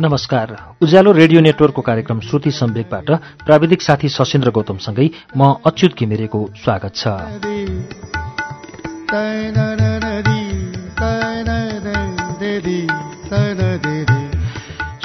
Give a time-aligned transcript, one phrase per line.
[0.00, 3.10] नमस्कार। उज्यालो रेडियो नेटवर्कको कार्यक्रम श्रुति सम्वेकबाट
[3.46, 7.08] प्राविधिक साथी सशेन्द्र गौतमसँगै म अच्युत घिमिरेको स्वागत छ।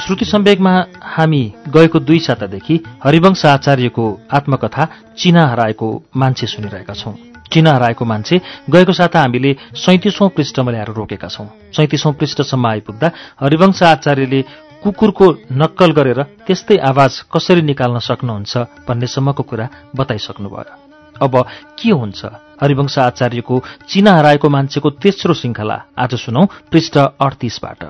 [0.10, 0.72] श्रुति सम्वेकमा
[1.06, 7.14] हामी गएको दुई सातादेखि हरिवंश आचार्यको आत्मकथा चिना हराएको मान्छे सुनिरहेका छौं।
[7.54, 11.46] चिना हराएको मान्छे गएको साता हामीले सैतिसौं पृष्ठमा ल्याएर रोकेका छौं।
[11.78, 14.42] सैतिसौं पृष्ठसम्म आइपुग्दा हरिवंश आचार्यले
[14.84, 18.58] कुकुरको नक्कल गरेर त्यस्तै आवाज कसरी निकाल्न सक्नुहुन्छ
[18.90, 20.74] भन्नेसम्मको कुरा बताइसक्नुभयो।
[21.22, 21.34] अब
[21.80, 22.26] के हुन्छ?
[22.62, 27.82] हरिवंश आचार्यको चिना हराएको मान्छेको तेस्रो श्रृङ्खला आज सुनौ पृष्ठ अडतिसबाट।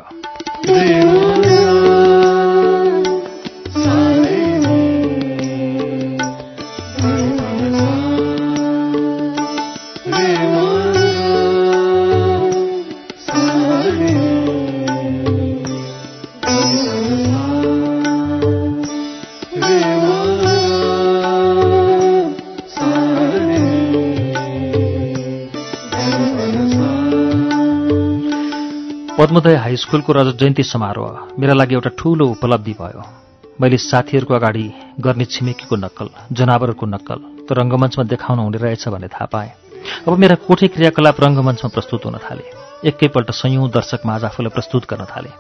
[29.20, 33.02] पद्मोदय हाई स्कुलको रजत जयन्ती समारोह मेरा लागि एउटा ठूलो उपलब्धि भयो।
[33.62, 34.64] मैले साथीहरूको अगाडि
[35.00, 39.52] गर्ने छिमेकीको नक्कल जनावरहरूको नक्कल त रङ्गमञ्चमा देखाउन हुने रहेछ भन्ने थाहा पाएँ।
[40.08, 42.46] अब मेरा कोठे क्रियाकलाप रङ्गमञ्चमा प्रस्तुत हुन थाले।
[42.88, 45.32] एकैपल्ट संयौं दर्शकमा आज आफूलाई प्रस्तुत गर्न थाले।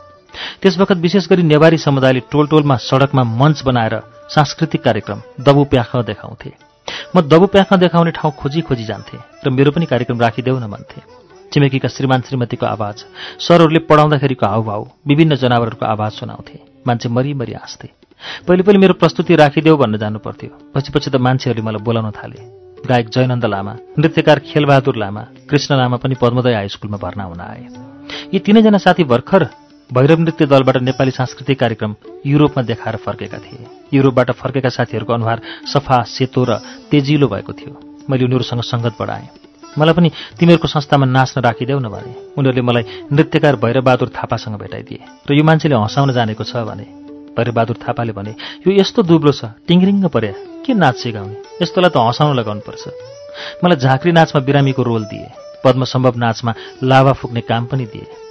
[0.59, 3.95] त्यसवखत विशेष गरी नेवारी समुदायले टोल टोलमा सडकमा मञ्च बनाएर
[4.27, 6.52] सांस्कृतिक कार्यक्रम दबु प्याख देखाउँथे।
[7.16, 11.19] म दबु प्याख देखाउने ठाउँ खोजी खोजी जान्थे र मेरो पनि कार्यक्रम राखिदेऊ न भन्थे।
[11.53, 13.03] छिमेकीका श्रीमान श्रीमतीको आवाज
[13.39, 17.88] सरहरूले पढाउँदाखेरिको हाउभाउ विभिन्न जनावरहरूको आवाज सुनाउँथे। मान्छे मरिमरि हाँस्थे।
[18.47, 22.39] पहिले पहिले मेरो प्रस्तुति राखिदेऊ भन्न जानु पर्थ्यो पछि पछि त मान्छेहरूले मलाई बोलाउन थाले।
[22.80, 27.66] गायक जयनन्द लामा नृत्यकार खेलबहादुर लामा कृष्ण लामा पनि पद्मोदय हाई स्कुलमा भर्ना हुन आए।
[28.34, 29.47] यी तिनैजना साथी भर्खर
[29.90, 31.95] भैरव नृत्य दलबाट नेपाली सांस्कृतिक कार्यक्रम
[32.25, 37.74] युरोपमा देखाएर फर्केका थिए। युरोपबाट फर्केका साथीहरूको अनुहार सफा सेतो र तेजिलो भएको थियो।
[38.09, 40.09] मैले उनीहरूसँग सङ्गत बढाएँ। मलाई पनि
[40.40, 45.75] तिमीहरूको संस्थामा नाच्न राखिदेऊ न भने। उनीहरूले मलाई नृत्यकार भैरबहादुर थापासँग भेटाइदिए र यो मान्छेले
[45.75, 46.85] हँसाउन जानेको छ भने।
[47.38, 48.34] भैरबहादुर थापाले भने
[48.66, 50.34] यो यस्तो दुब्लो छ टिङ्रिङ्ग पर्या
[50.66, 51.35] के नाच सिकाउने?
[51.62, 52.84] यस्तोलाई त हँसाउन लगाउनुपर्छ
[53.63, 55.28] मलाई झाँक्री नाचमा बिरामीको रोल दिए
[55.63, 56.51] पद्मसम्भव नाचमा
[56.84, 58.28] लाभा फुक्ने काम पनि दिए।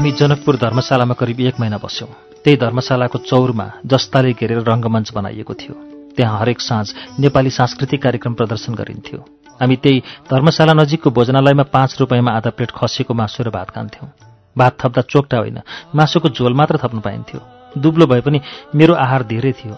[0.00, 2.08] हामी जनकपुर धर्मशालामा करिब एक महिना बस्यौँ।
[2.44, 5.74] त्यही धर्मशालाको चौरमा जस्ताले घेरेर रङ्गमञ्च बनाइएको थियो।
[6.16, 9.18] त्यहाँ हरेक साँझ नेपाली सांस्कृतिक कार्यक्रम प्रदर्शन गरिन्थ्यो।
[9.60, 14.08] हामी त्यही धर्मशाला नजिकको भोजनालयमा पाँच रुपियाँमा आधा प्लेट खसीको मासु र भात खान्थ्यौँ।
[14.56, 15.60] भात थप्दा चोक्टा होइन
[15.92, 17.40] मासुको झोल मात्र थप्नु पाइन्थ्यो।
[17.76, 18.40] दुब्लो भए पनि
[18.72, 19.76] मेरो आहार धेरै थियो।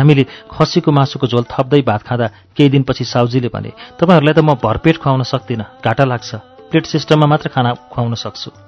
[0.00, 2.26] हामीले खसीको मासुको झोल थप्दै भात खाँदा
[2.56, 6.30] केही दिनपछि साउजीले भने तपाईँहरूलाई त म भरपेट खुवाउन सक्दिनँ घाटा लाग्छ।
[6.72, 8.65] प्लेट सिस्टममा मात्र खाना खुवाउन सक्छु।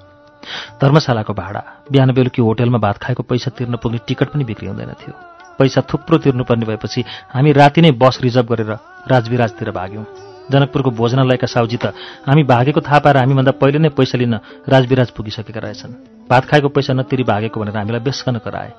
[0.81, 1.61] धर्मशालाको भाडा
[1.91, 5.13] बिहान बेलुकी होटेलमा भात खाएको पैसा तिर्न पुग्ने टिकट पनि बिक्री हुँदैन थियो।
[5.59, 8.71] पैसा थुप्रो तिर्नुपर्ने भएपछि हामी राति नै बस रिजर्भ गरेर
[9.07, 10.05] राजविराजतिर भाग्यौँ।
[10.51, 11.93] जनकपुरको भोजनालयका साउजी त
[12.25, 14.33] हामी भागेको थाहा पाएर हामीभन्दा पहिले नै पैसा लिन
[14.65, 15.93] राजविराज पुगिसकेका रहेछन्।
[16.29, 18.71] भात खाएको पैसा नतिरी भागेको भनेर हामीलाई बेसकन कराए।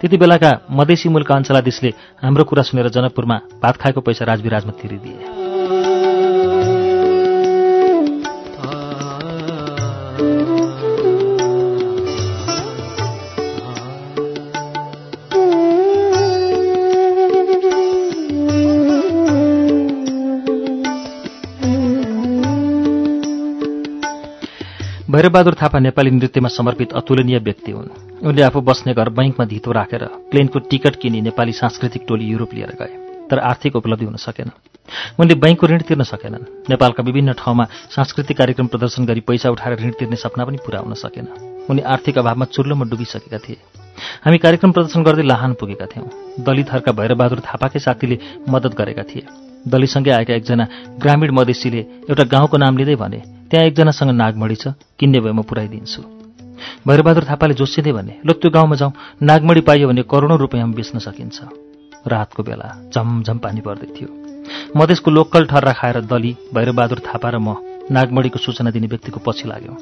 [0.00, 1.92] त्यति बेलाका मधेसी मुलका अञ्चलाधीशले
[2.22, 5.39] हाम्रो कुरा सुनेर जनकपुरमा भात खाएको पैसा राजविराजमा तिरिदिए।
[25.20, 27.88] भैरबहादुर थापा नेपाली नृत्यमा समर्पित अतुलनीय व्यक्ति हुन्।
[28.24, 32.72] उनले आफू बस्ने घर बैङ्कमा धितो राखेर प्लेनको टिकट किनी नेपाली सांस्कृतिक टोली युरोप लिएर
[32.80, 32.92] गए
[33.28, 34.50] तर आर्थिक उपलब्धि हुन सकेन
[35.20, 39.90] उनले बैङ्कको ऋण तिर्न सकेनन्। नेपालका विभिन्न ठाउँमा सांस्कृतिक कार्यक्रम प्रदर्शन गरी पैसा उठाएर ऋण
[39.98, 41.26] तिर्ने सपना पनि पूरा हुन सकेन।
[41.68, 43.56] उनी आर्थिक अभावमा चुल्लोमा डुबिसकेका थिए।
[44.24, 46.08] हामी कार्यक्रम प्रदर्शन गर्दै लाहान पुगेका थियौँ।
[46.40, 48.18] दलितहरूका भैरबहादुर थापाकै साथीले
[48.48, 49.26] मद्दत गरेका थिए।
[49.68, 50.64] दलितसँगै आएका एकजना
[50.96, 53.20] ग्रामीण मधेसीले एउटा गाउँको नाम लिँदै भने
[53.50, 56.02] त्यहाँ एकजनासँग नागमणी छ किन्ने भए म पुऱ्याइदिन्छु।
[56.86, 58.92] भैरबहादुर थापाले जोसिँदै भने ल त्यो गाउँमा जाउँ।
[59.22, 61.38] नागमणी पाइयो भने करोडौँ रुपियाँमा बेच्न सकिन्छ।
[62.06, 64.08] रातको बेला झमझम पानी पर्दै थियो।
[64.76, 67.56] मधेसको लोकल ठर्रा खाएर दली भैरबहादुर थापा र म
[67.90, 69.76] नागमणीको सूचना दिने व्यक्तिको पछि लाग्यौँ।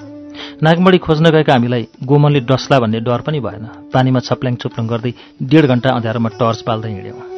[0.62, 5.12] नागमढी खोज्न गएका हामीलाई गोमनले डस्ला भन्ने डर पनि भएन। पानीमा छप्ल्याङ छुप्लङ गर्दै
[5.43, 7.38] डेढ घन्टा अँध्यारोमा टर्च पाल्दै हिँड्यौँ।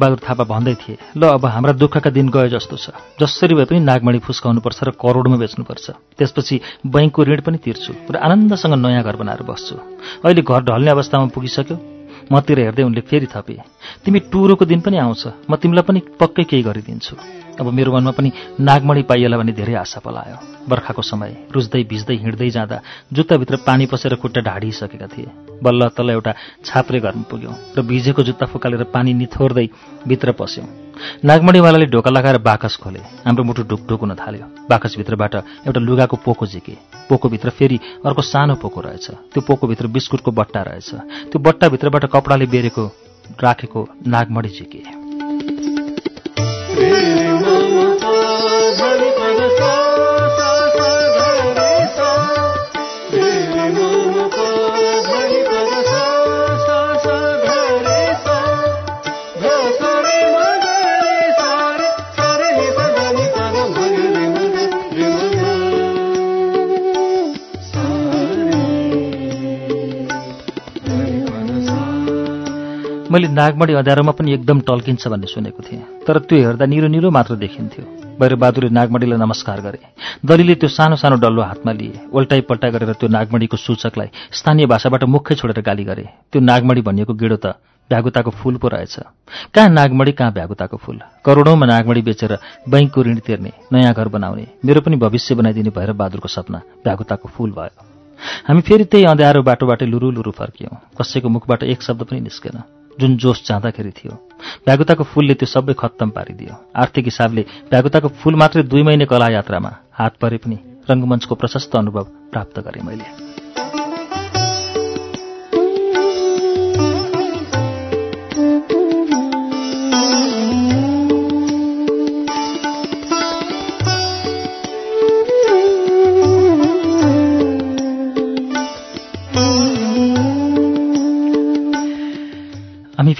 [0.00, 3.80] भैरबहादुर थापा भन्दै थिए ल अब हाम्रा दुःखका दिन गए जस्तो छ। जसरी भए पनि
[3.84, 5.86] नागमणी फुस्काउनुपर्छ र करोडमा बेच्नुपर्छ।
[6.16, 6.56] त्यसपछि
[6.88, 9.74] बैङ्कको ऋण पनि तिर्छु र आनन्दसँग नयाँ घर बनाएर बस्छु।
[10.24, 11.76] अहिले घर ढल्ने अवस्थामा पुगिसक्यो।
[12.32, 13.58] मतिर हेर्दै उनले फेरि थपे
[14.04, 17.14] तिमी टुरोको दिन पनि आउँछ। म तिमीलाई पनि पक्कै केही गरिदिन्छु।
[17.60, 18.30] अब मेरो मनमा पनि
[18.60, 20.38] नागमणी पाइएला भन्ने धेरै आशा पलायो।
[20.70, 22.76] बर्खाको समय रुच्दै भिज्दै हिँड्दै जाँदा
[23.12, 26.34] जुत्ताभित्र पानी पसेर खुट्टा ढाडिसकेका थिए। बल्ल तल्ल एउटा
[26.64, 29.68] छाप्रे घरमा पुग्यौँ र भिजेको जुत्ता फुकालेर पानी निथोर्दै
[30.08, 30.66] भित्र पस्यौँ।
[31.24, 35.34] नागमणीवालाले ढोका लगाएर बाकस खोले। हाम्रो मुटु ढुकढुक हुन थाल्यो। बाकसभित्रबाट
[35.66, 36.74] एउटा लुगाको पोको झिके।
[37.08, 40.90] पोकोभित्र फेरि अर्को सानो पोको रहेछ। त्यो पोकोभित्र बिस्कुटको बट्टा रहेछ।
[41.32, 42.84] त्यो बट्टाभित्रबाट कपडाले बेरेको
[43.42, 44.82] राखेको नागमणी झिके।
[73.10, 77.34] मैले नागमणी अँध्यारोमा पनि एकदम टल्किन्छ भन्ने सुनेको थिएँ। तर त्यो हेर्दा निलो निलो मात्र
[77.36, 77.84] देखिन्थ्यो।
[78.20, 79.78] भैरबहादुरले नागमणीलाई नमस्कार गरे।
[80.22, 85.04] दलीले त्यो सानो सानो डल्लो हातमा लिए। उल्टाइ पल्टाइ गरेर त्यो नागमणीको सूचकलाई स्थानीय भाषाबाट
[85.10, 87.58] मुखै छोडेर गाली गरे। त्यो नागमणी भनिएको गेडो त
[87.90, 88.94] भ्यागुताको फूल पो रहेछ।
[89.54, 90.98] कहाँ नागमणी कहाँ भ्यागुताको फूल?
[91.26, 92.38] करोडौँमा नागमणी बेचेर
[92.70, 97.74] बैङ्कको ऋण तिर्ने नयाँ घर बनाउने मेरो पनि भविष्य बनाइदिने भैरबहादुरको सपना भ्यागुताको फूल भयो।
[98.46, 102.62] हामी फेरि त्यही अँध्यारो बाटोबाटै लुरु लुरु फर्कियौँ। कसैको मुखबाट एक शब्द पनि निस्केन।
[103.00, 104.12] जुन जोस जाँदाखेरि थियो।
[104.66, 109.72] भ्यागुताको फूलले त्यो सबै खत्तम पारिदियो। आर्थिक हिसाबले भ्यागुताको फूल मात्रै दुई महिने कला यात्रामा
[109.92, 110.58] हात परे पनि
[110.90, 113.29] रङ्गमञ्चको प्रशस्त अनुभव प्राप्त गरेँ मैले।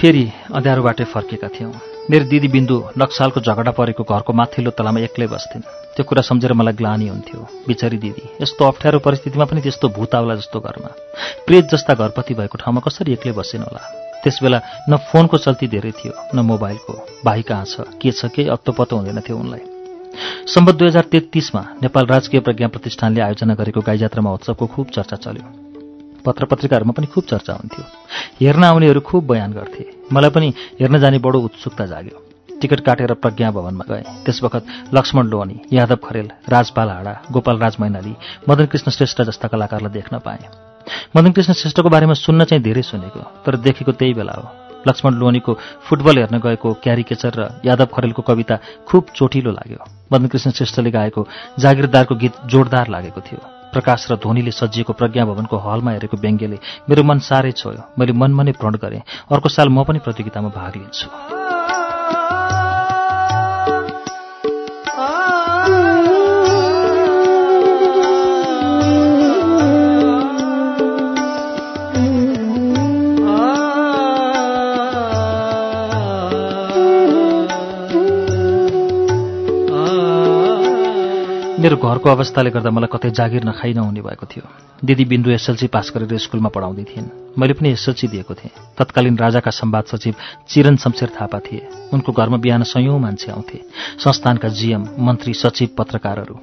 [0.01, 0.23] फेरि
[0.57, 1.71] अँध्यारोबाटै फर्केका थियौँ।
[2.09, 5.61] मेरो दिदी बिन्दु नक्सालको झगडा परेको घरको माथिल्लो तलामा एक्लै बस्थिन्।
[5.93, 10.59] त्यो कुरा सम्झेर मलाई ग्लानी हुन्थ्यो। बिचरी दिदी यस्तो अप्ठ्यारो परिस्थितिमा पनि त्यस्तो भूताउला जस्तो
[10.59, 10.89] घरमा।
[11.45, 13.81] प्रेत जस्ता घरपति भएको ठाउँमा कसरी एक्लै बसेन होला?
[14.25, 14.59] त्यसबेला
[14.89, 17.85] न फोनको चल्ती धेरै थियो न मोबाइलको। भाइ कहाँ छ?
[18.01, 18.25] के छ?
[18.25, 19.63] केही अत्तो हुँदैन थियो उनलाई।
[20.49, 25.70] सम्बत दुई हजार तेत्तिसमा नेपाल राजकीय प्रज्ञा प्रतिष्ठानले आयोजना गरेको गाईजात्रा महोत्सवको खुब चर्चा चल्यो।
[26.25, 27.83] पत्र पत्रिकाहरूमा पनि खुब चर्चा हुन्थ्यो।
[28.41, 32.17] हेर्न आउनेहरू खुब बयान गर्थे। मलाई पनि हेर्न जाने बडो उत्सुकता जाग्यो।
[32.61, 37.75] टिकट काटेर प्रज्ञा भवनमा गएँ। त्यस वखत लक्ष्मण लोहनी यादव खरेल राजपाल हाडा गोपाल राज
[37.81, 38.13] मैनाली
[38.49, 40.45] मदन कृष्ण श्रेष्ठ जस्ता कलाकारलाई देख्न पाएँ।
[41.17, 44.49] मदन कृष्ण श्रेष्ठको बारेमा सुन्न चाहिँ धेरै सुनेको तर देखेको त्यही बेला हो।
[44.87, 45.53] लक्ष्मण लोहनीको
[45.85, 49.81] फुटबल हेर्न गएको क्यारिकेचर र यादव खरेलको कविता खुब चोटिलो लाग्यो।
[50.13, 51.27] मदन कृष्ण श्रेष्ठले गाएको
[51.59, 56.57] जागिरदारको गीत जोरदार लागेको थियो। प्रकाश र ध्वनिले सजिएको प्रज्ञा भवनको हलमा हेरेको व्यङ्ग्यले
[56.89, 59.01] मेरो मन साह्रै छोयो। मैले मनमा नै प्रण गरेँ।
[59.31, 61.40] अर्को साल म पनि प्रतियोगितामा भाग लिन्छु।
[81.61, 84.45] मेरो घरको अवस्थाले गर्दा मलाई कतै जागिर नखाइ नहुने भएको थियो।
[84.81, 89.51] दिदी बिन्दु एसएलसी पास गरेर स्कुलमा पढाउँदै थिइन्। मैले पनि एसएलसी दिएको थिएँ। तत्कालीन राजाका
[89.53, 90.15] सम्वाद सचिव
[90.49, 93.61] चिरन शमशेर थापा थिए। उनको घरमा बिहान सयौँ मान्छे आउँथे।
[94.01, 96.35] संस्थानका जिएम मन्त्री सचिव पत्रकारहरू।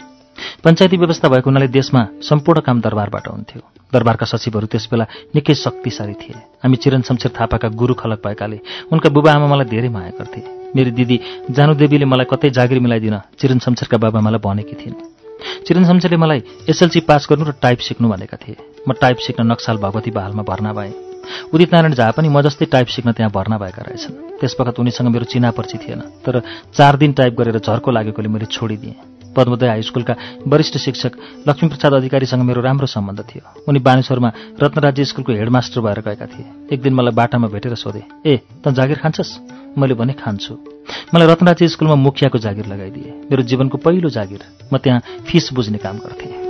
[0.62, 6.38] पञ्चायती व्यवस्था भएको हुनाले देशमा सम्पूर्ण काम दरबारबाट हुन्थ्यो। दरबारका सचिवहरू त्यसबेला निकै शक्तिशाली थिए।
[6.62, 8.58] हामी चिरन शमशेर थापाका गुरु खलक भएकाले
[8.92, 11.16] उनका बुबा आमा मलाई धेरै माया गर्थे। मेरी दिदी
[11.50, 14.96] जानुदेवीले मलाई कतै जागिर मिलाइदिन। चिरन शमशेरका बाबा मलाई भनेकी थिइन्।
[15.66, 18.56] चिरन शमशेरले मलाई एसएलसी पास गर्नु र टाइप सिक्नु भनेका थिए।
[18.88, 20.92] म टाइप सिक्न नक्साल भगवती बहालमा भर्ना भएँ।
[21.54, 25.24] उदित नारायण झा पनि म जस्तै टाइप सिक्न त्यहाँ भर्ना भएका रहेछन्। त्यसवखत उनीसँग मेरो
[25.24, 26.42] चिना पर्ची थिएन तर
[26.74, 30.14] चार दिन टाइप गरेर झर्को लागेकोले मैले छोडिदिएँ। पद्मोदय हाई स्कुलका
[30.46, 31.12] वरिष्ठ शिक्षक
[31.48, 36.82] लक्ष्मीप्रसाद अधिकारीसँग मेरो राम्रो सम्बन्ध थियो। उनी बानेश्वरमा रत्नराज्य स्कुलको हेडमास्टर भएर गएका थिए। एक
[36.82, 39.30] दिन मलाई बाटामा भेटेर सोधे ए त जागिर खान्छस्?
[39.78, 40.54] मैले भने खान्छु।
[41.14, 44.42] मलाई रत्नराज्य स्कुलमा मुखियाको जागिर लगाइदिए। मेरो जीवनको पहिलो जागिर
[44.72, 46.47] म त्यहाँ फिस बुझ्ने काम गर्थेँ।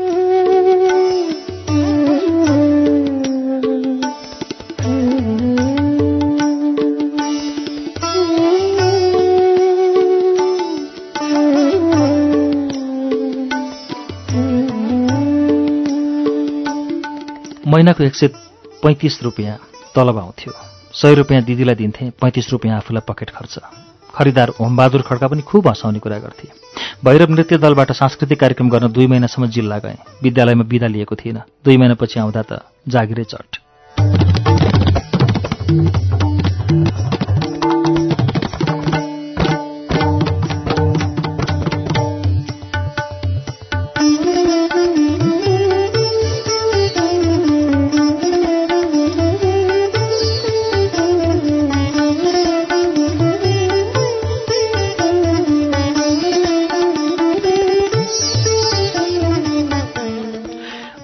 [17.79, 18.29] महिनाको एक सय
[18.83, 19.57] पैँतिस रुपियाँ
[19.95, 20.53] तलब आउँथ्यो।
[20.93, 23.59] सय रुपियाँ दिदीलाई दिन्थेँ पैँतिस रुपियाँ आफूलाई पकेट खर्च।
[24.15, 26.49] खरिदार होमबहादुर खड्का पनि खुब हँसाउने कुरा गर्थे।
[27.05, 31.77] भैरव नृत्य दलबाट सांस्कृतिक कार्यक्रम गर्न दुई महिनासम्म जिल्ला गएँ। विद्यालयमा बिदा लिएको थिइनँ दुई
[31.77, 33.49] महिनापछि आउँदा त जागिरै चट।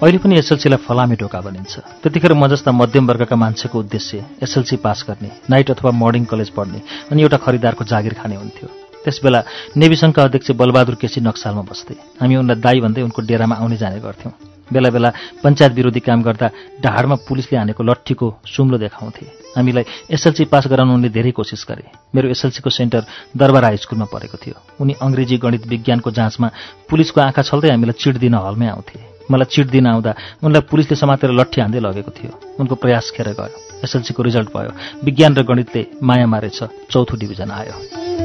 [0.05, 1.73] अहिले पनि एसएलसीलाई फलामे ढोका भनिन्छ
[2.05, 6.81] त्यतिखेर म जस्ता मध्यम वर्गका मान्छेको उद्देश्य एसएलसी पास गर्ने नाइट अथवा मर्निङ कलेज पढ्ने
[7.09, 8.67] अनि एउटा खरिदारको जागिर खाने हुन्थ्यो।
[9.01, 9.39] त्यसबेला
[9.81, 13.99] नेवी सङ्घका अध्यक्ष बलबहादुर केसी नक्सालमा बस्थे। हामी उनलाई दाई भन्दै उनको डेरामा आउने जाने
[14.05, 14.33] गर्थ्यौँ।
[14.69, 15.09] बेला बेला
[15.41, 16.47] पञ्चायत विरोधी काम गर्दा
[16.85, 19.25] ढाडमा पुलिसले हानेको लट्ठीको सुम्लो देखाउँथे।
[19.57, 19.83] हामीलाई
[20.13, 23.01] एसएलसी पास गराउन उनले धेरै कोसिस गरे। मेरो एसएलसीको सेन्टर
[23.33, 26.47] दरबार हाई स्कुलमा परेको थियो। उनी अङ्ग्रेजी गणित विज्ञानको जाँचमा
[26.89, 31.31] पुलिसको आँखा छल्दै हामीलाई चिट दिन हलमै आउँथे। मलाई चिट दिन आउँदा उनलाई पुलिसले समातेर
[31.31, 34.71] लट्ठी हान्दै लगेको थियो। उनको प्रयास खेर गयो। एसएलसीको रिजल्ट भयो।
[35.03, 38.24] विज्ञान र गणितले माया मारेछ। चौथो डिभिजन आयो।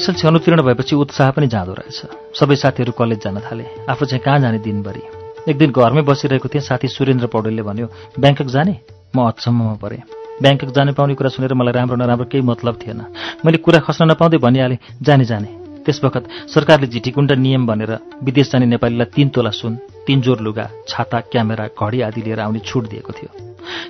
[0.00, 4.38] एसएलसी अनुतीर्ण भएपछि उत्साह पनि जाँदो रहेछ। सबै साथीहरू कलेज जान थाले। आफू चाहिँ कहाँ
[4.40, 5.02] जाने दिनभरि?
[5.44, 8.74] एक दिन घरमै बसिरहेको थिएँ साथी सुरेन्द्र पौडेलले भन्यो ब्याङ्कक जाने?
[9.12, 10.00] म अचम्ममा परेँ।
[10.40, 13.00] ब्याङ्कक जाने पाउने कुरा सुनेर मलाई राम्रो नराम्रो केही मतलब थिएन।
[13.44, 15.48] मैले कुरा खस्न नपाउँदै भनिहालेँ जाने जाने।
[15.84, 17.92] त्यस बखत सरकारले झिटिकुण्ड नियम भनेर
[18.24, 19.76] विदेश जाने नेपालीलाई तीन तोला सुन
[20.08, 23.30] तीन जोर लुगा छाता क्यामेरा घडी आदि लिएर आउने छुट दिएको थियो।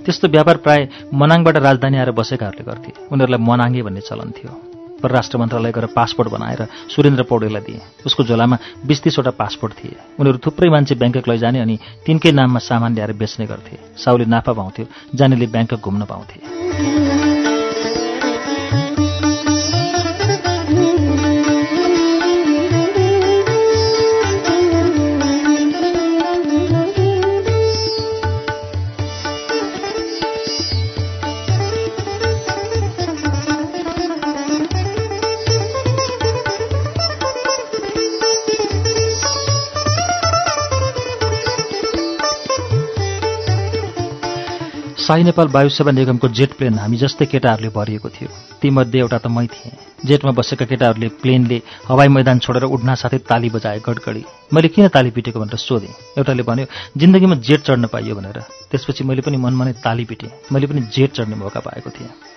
[0.02, 4.69] त्यस्तो व्यापार प्राय मनाङबाट राजधानी आएर बसेकाहरूले गर्थे। उनीहरूलाई मनाङ्गे भन्ने चलन थियो।
[5.02, 10.38] परराष्ट्र मन्त्रालय गएर पासपोर्ट बनाएर सुरेन्द्र पौडेललाई दिए। उसको झोलामा बिस तिसवटा पासपोर्ट थिए। उनीहरू
[10.38, 15.46] थुप्रै मान्छे ब्याङ्कक लैजाने अनि तिनकै नाममा सामान ल्याएर बेच्ने गर्थे। साउले नाफा पाउँथ्यो जानेले
[15.46, 16.99] ब्याङ्कक घुम्न पाउँथे।
[45.10, 48.28] शाही नेपाल वायुसेवा निगमको जेट प्लेन हामी जस्तै केटाहरूले भरिएको थियो।
[48.62, 53.50] तीमध्ये एउटा त मै थिएँ। जेटमा बसेका केटाहरूले प्लेनले हवाई मैदान छोडेर उड्न साथै ताली
[53.50, 54.22] बजाए गडगडी।
[54.54, 58.38] मैले किन ताली पिटेको भनेर सोधेँ। एउटाले भन्यो जिन्दगीमा जेट चढ्न पाइयो भनेर।
[58.70, 62.29] त्यसपछि मैले पनि मनमनै ताली पिटेँ। मैले पनि जेट चढ्ने मौका पाएको थिएँ।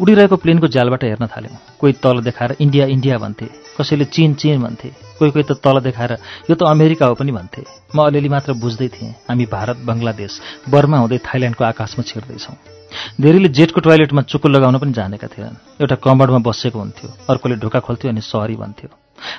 [0.00, 3.46] उडिरहेको प्लेनको जालबाट हेर्न थाल्यौँ कोही तल देखाएर इन्डिया इन्डिया भन्थे।
[3.78, 6.12] कसैले चिन चिन भन्थे। कोही कोही त तल देखाएर
[6.50, 7.62] यो त अमेरिका हो पनि भन्थे।
[7.94, 12.56] म अलिअलि मात्र बुझ्दै थिएँ हामी भारत बङ्गलादेश बर्मा हुँदै थाइल्यान्डको आकाशमा छिर्दैछौँ।
[13.20, 18.10] धेरैले जेटको टोयलेटमा चुक्को लगाउन पनि जानेका थिएनन्। एउटा कम्बर्डमा बसेको हुन्थ्यो। अर्कोले ढोका खोल्थ्यो
[18.10, 18.88] अनि सहरी भन्थ्यो।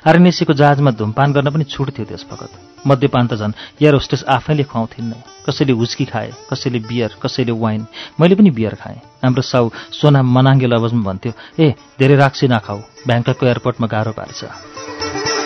[0.08, 2.52] आरएनएसीको जहाजमा धुमपान गर्न पनि छुट थियो त्यस बखत
[2.88, 7.86] मध्यपान त झन् एयर होस्टेस आफैले खुवाउँथिन् नै। कसैले हुस्की खाए कसैले बियर कसैले वाइन।
[8.20, 13.46] मैले पनि बियर खाएँ। हाम्रो साउ सोना मनाङ्गे लवजमा भन्थ्यो ए धेरै राक्सी नखाऊ। ब्याङ्ककको
[13.46, 15.39] एयरपोर्टमा गाह्रो पार्छ।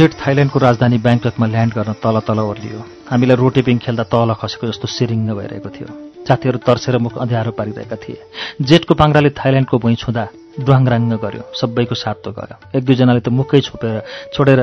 [0.00, 2.80] जेट थाइल्यान्डको राजधानी ब्याङ्ककमा ल्यान्ड गर्न तल तल ओर्लियो।
[3.12, 5.88] हामीलाई रोटेपिङ खेल्दा तल खसेको जस्तो सिरिङ्ग भइरहेको थियो।
[6.24, 8.16] साथीहरू तर्सेर मुख अँध्यारो पारिरहेका थिए।
[8.64, 10.24] जेटको पाङ्राले थाइल्यान्डको भुइँ छुँदा
[10.64, 14.00] ड्वाङराङ्ग गर्यो। सबैको सातो गयो। एक दुईजनाले त मुखै छोपेर
[14.32, 14.60] छोडेर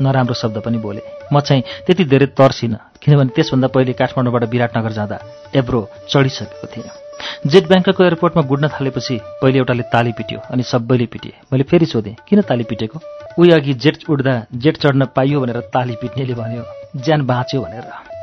[0.00, 5.16] नराम्रो शब्द पनि बोले। म चाहिँ त्यति धेरै तर्सिनँ किनभने त्यसभन्दा पहिले काठमाडौँबाट विराटनगर जाँदा
[5.52, 6.88] एब्रो चढिसकेको थिएँ।
[7.52, 12.16] जेट ब्याङ्कको एयरपोर्टमा गुड्न थालेपछि पहिले एउटाले ताली पिट्यो अनि सबैले पिटे। मैले फेरि सोधेँ
[12.24, 12.98] किन ताली पिटेको?
[13.38, 16.64] उही अघि जेट उड्दा जेट चढ्न पाइयो भनेर ताली पिट्नेले भन्यो
[17.04, 18.15] ज्यान बाँच्यो भनेर।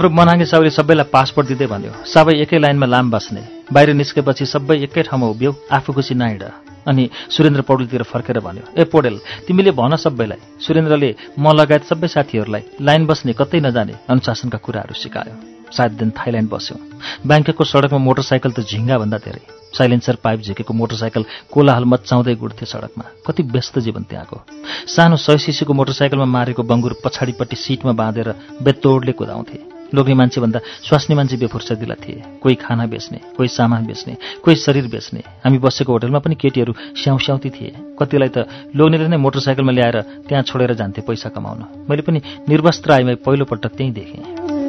[0.00, 4.76] हाम्रो मनाङ्गे साउले सबैलाई पासपोर्ट दिँदै भन्यो सबै एकै लाइनमा लाम बस्ने। बाहिर निस्केपछि सबै
[4.88, 6.42] एकै ठाउँमा उभियौ आफू खुसी नहिँड
[6.88, 12.80] अनि सुरेन्द्र पौडेलतिर फर्केर भन्यो ए पौडेल तिमीले भन सबैलाई सुरेन्द्रले म लगायत सबै साथीहरूलाई
[12.80, 15.36] लाइन बस्ने कतै नजाने अनुशासनका कुराहरू सिकायो।
[15.68, 16.80] सात दिन थाइल्यान्ड बस्यौँ।
[17.28, 19.44] ब्याङ्ककको सडकमा मोटरसाइकल त झिङ्गाभन्दा धेरै।
[19.76, 24.38] साइलेन्सर पाइप झिकेको मोटरसाइकल कोलाहल मचाउँदै गुड्थे सडकमा। कति व्यस्त जीवन त्यहाँको।
[24.96, 28.28] सानो सय सिसीको मोटरसाइकलमा मारेको बङ्गुर पछाडिपट्टि सिटमा बाँधेर
[28.64, 34.56] बेतोडले कुदाउँथे। लोग्ने मान्छेभन्दा स्वास्नी मान्छे बेफुर्सदिला थिए। कोही खाना बेच्ने कोही सामान बेच्ने कोही
[34.56, 38.38] शरीर बेच्ने। हामी बसेको होटलमा पनि केटीहरू स्याउस्याउती थिए। कतिलाई त
[38.76, 39.96] लोग्नेले नै मोटरसाइकलमा ल्याएर
[40.28, 42.18] त्यहाँ छोडेर जान्थे पैसा कमाउन। मैले पनि
[42.48, 44.59] निर्वस्त्र आइमै पहिलोपल्ट त्यहीँ देखेँ।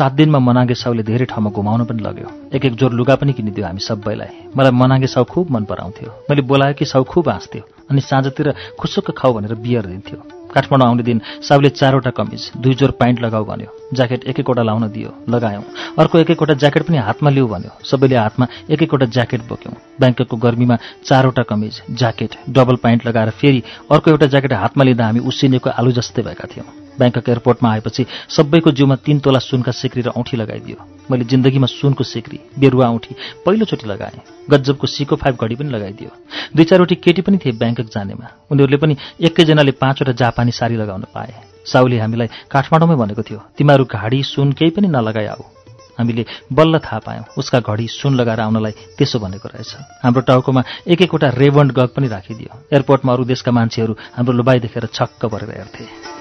[0.00, 3.66] सात दिनमा मनागे साउले धेरै ठाउँमा घुमाउन पनि लग्यो। एक एक जोर लुगा पनि किनिदियो
[3.66, 8.00] हामी सबैलाई। मलाई मनागे साउ खुब मन पराउँथ्यो मैले बोलायो कि साउ खुब हाँस्थ्यो अनि
[8.00, 8.48] साँझतिर
[8.80, 10.18] खुसुक्क खाऊ भनेर बियर दिन्थ्यो।
[10.56, 14.88] काठमाडौँ आउने दिन साउले चारवटा कमिज दुई जोर प्यान्ट लगाऊ भन्यो। ज्याकेट एक एकवटा लाउन
[14.88, 15.62] दियो लगायौँ।
[15.98, 20.36] अर्को एक एकवटा ज्याकेट पनि हातमा लिऊ भन्यो। सबैले हातमा एक एकवटा ज्याकेट बोक्यौँ। ब्याङ्ककको
[20.36, 25.70] गर्मीमा चारवटा कमिज ज्याकेट डबल प्यान्ट लगाएर फेरि अर्को एउटा ज्याकेट हातमा लिँदा हामी उसिनेको
[25.70, 26.68] आलु जस्तै भएका थियौँ।
[27.00, 30.76] ब्याङ्कक एयरपोर्टमा आएपछि सबैको जिउमा तीन तोला सुनका सिक्री र औँठी लगाइदियो।
[31.10, 33.14] मैले जिन्दगीमा सुनको सिक्री बेरुवा औँठी
[33.46, 36.10] पहिलोचोटि लगाएँ। गज्जबको सिको फाइभ घडी पनि लगाइदियो।
[36.56, 41.32] दुई चारवटी केटी पनि थिए ब्याङ्कक जानेमा। उनीहरूले पनि एकैजनाले पाँचवटा जापानी साडी लगाउन पाए।
[41.64, 45.44] साउले हामीलाई काठमाडौँमै भनेको थियो तिमीहरू घाडी सुन केही पनि नलगाइ आऊ।
[45.98, 51.02] हामीले बल्ल थाहा पायौँ उसका घडी सुन लगाएर आउनलाई त्यसो भनेको रहेछ। हाम्रो टाउकोमा एक
[51.02, 56.19] एकवटा रेबन्ड गग पनि राखिदियो। एयरपोर्टमा अरू देशका मान्छेहरू हाम्रो लुबाई देखेर छक्क परेर हेर्थे।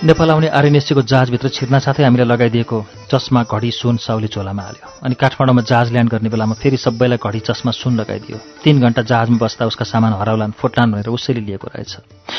[0.00, 2.76] नेपाल आउने आरएनएससीको जहाजभित्र छिर्न साथै हामीलाई लगाइदिएको
[3.12, 7.40] चस्मा घडी सुन साउले चोलामा हाल्यो। अनि काठमाडौँमा जहाज ल्यान्ड गर्ने बेलामा फेरि सबैलाई घडी
[7.44, 11.92] चस्मा सुन लगाइदियो। तीन घन्टा जहाजमा बस्दा उसका सामान हराउलान् फोटान भनेर उसैले लिएको रहेछ।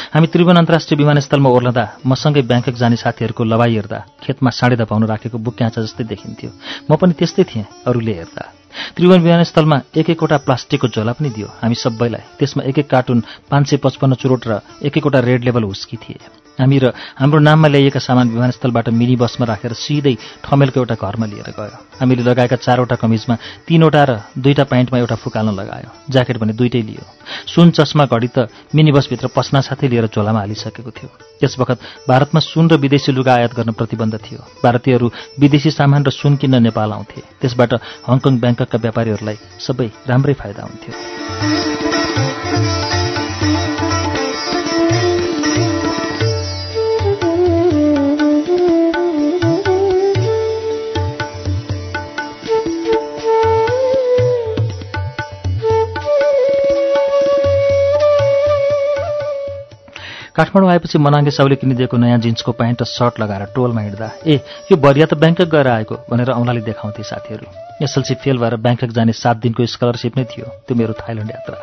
[0.09, 5.37] हामी त्रिभुवन अन्तर्राष्ट्रिय विमानस्थलमा ओर्लँदा मसँगै ब्याङ्कक जाने साथीहरूको लवाई हेर्दा खेतमा साँडे दपाउन राखेको
[5.37, 6.49] बुक्याँचा जस्तै देखिन्थ्यो।
[6.89, 8.43] म पनि त्यस्तै थिएँ अरूले हेर्दा।
[8.97, 13.69] त्रिभुवन विमानस्थलमा एक एकवटा प्लास्टिकको झोला पनि दियो। हामी सबैलाई त्यसमा एक एक कार्टुन पाँच
[13.69, 17.99] सय पचपन्न चुरोट र एक एकवटा रेड लेभल हुस्की थिए। हामी र हाम्रो नाममा ल्याइएका
[17.99, 23.35] सामान विमानस्थलबाट मिनी बसमा राखेर सिधै ठमेलको एउटा घरमा लिएर गयो। हामीले लगाएका चारवटा कमिजमा
[23.67, 27.03] तीनवटा र दुईवटा प्यान्टमा एउटा फुकाल्न लगायो। ज्याकेट भने दुइटै लियो।
[27.47, 31.09] सुन चस्मा घडी त मिनी बसभित्र पस्ना साथै लिएर झोलामा हालिसकेको थियो।
[31.39, 35.07] त्यस वखत भारतमा सुन र विदेशी लुगा आयात गर्न प्रतिबन्ध थियो। भारतीयहरू
[35.39, 37.71] विदेशी सामान र सुन किन्न नेपाल आउँथे। त्यसबाट
[38.07, 41.70] हङकङ ब्याङ्ककका व्यापारीहरूलाई सबै राम्रै फाइदा हुन्थ्यो।
[60.35, 64.39] काठमाडौँ आएपछि मनाङ्गे साउले किनिदिएको नयाँ जिन्सको प्यान्ट र सर्ट लगाएर टोलमा हिँड्दा ए
[64.71, 67.45] यो भरिया त ब्याङ्कक गएर आएको भनेर औँलाले देखाउँथे साथीहरू।
[67.83, 71.57] एसएलसी फेल भएर ब्याङ्कक जाने सात दिनको स्कलरसिप नै थियो त्यो मेरो थाइल्यान्ड यात्रा।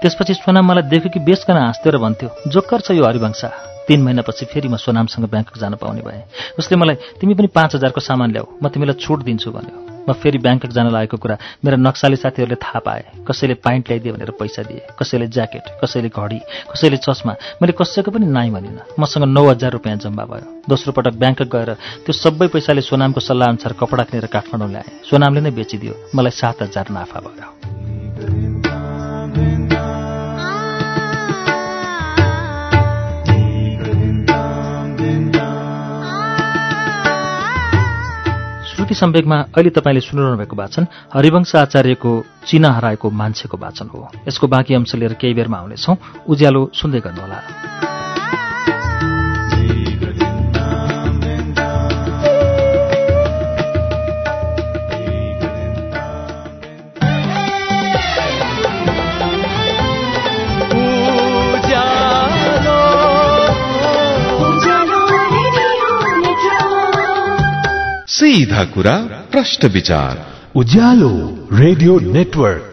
[0.00, 3.48] त्यसपछि सोनाम मलाई देख्यो कि बेचकन हाँस्थ्यो र भन्थ्यो जोक्कर छ यो हरिवंशा।
[3.84, 8.00] तीन महिनापछि फेरि म सोनामसँग ब्याङ्कक जान पाउने भएँ। उसले मलाई तिमी पनि पाँच हजारको
[8.00, 12.56] सामान ल्याऊ म तिमीलाई छुट दिन्छु भन्यो। फेरि ब्याङ्कक जान लागेको कुरा मेरा नक्साली साथीहरूले
[12.56, 16.38] थाहा पाए। कसैले पाइन्ट ल्याइदिए भनेर पैसा दिए कसैले ज्याकेट कसैले घडी
[16.72, 21.14] कसैले चस्मा। मैले कसैको पनि नाइ भनिनँ। मसँग नौ हजार रुपियाँ जम्मा भयो। दोस्रो पटक
[21.14, 21.70] ब्याङ्कक गएर
[22.04, 26.62] त्यो सबै पैसाले सोनामको सल्लाह अनुसार कपडा किनेर काठमाडौँ ल्याएँ। सोनामले नै बेचिदियो। मलाई सात
[26.62, 28.59] हजार नाफा भयो।
[38.90, 42.10] श्रुति सम्वेकमा अहिले तपाईँले सुनिरहनु भएको वाचन हरिवंश आचार्यको
[42.46, 45.94] चिना हराएको मान्छेको वाचन हो। यसको बाँकी अंश लिएर केही बेरमा आउनेछौ।
[46.26, 47.89] उज्यालो सुन्दै गर्नुहोला।
[68.20, 68.96] सीधा कुरा
[69.32, 72.69] प्रश्न विचार। Ujyaalo radio network.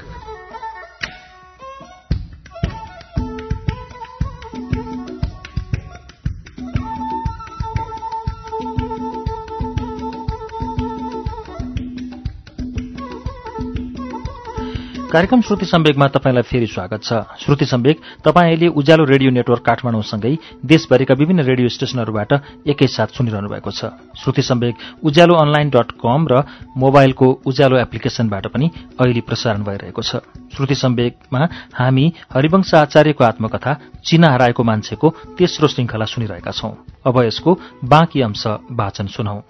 [15.18, 20.34] कार्यक्रम श्रुति सम्वेकमा तपाईँलाई फेरि स्वागत छ। श्रुति सम्वेक तपाईँ अहिले उज्यालो रेडियो नेटवर्क काठमाडौँसँगै
[20.66, 22.34] देशभरिका विभिन्न रेडियो स्टेशनहरूबाट
[22.70, 26.44] एकैसाथ सुनिरहनु भएको छ। श्रुति सम्वेक उज्यालो अनलाइन डट कम र
[26.78, 28.70] मोबाइलको उज्यालो एप्लिकेशनबाट पनि
[29.02, 30.22] अहिले प्रसारण भइरहेको छ।
[30.54, 31.42] श्रुति सम्वेकमा
[31.74, 33.74] हामी हरिवंश आचार्यको आत्मकथा
[34.06, 36.72] चिना हराएको मान्छेको तेस्रो श्रृङ्खला सुनिरहेका छौं।
[37.10, 37.58] अब यसको
[37.90, 39.42] बाँकी अंश वाचन सुनौ।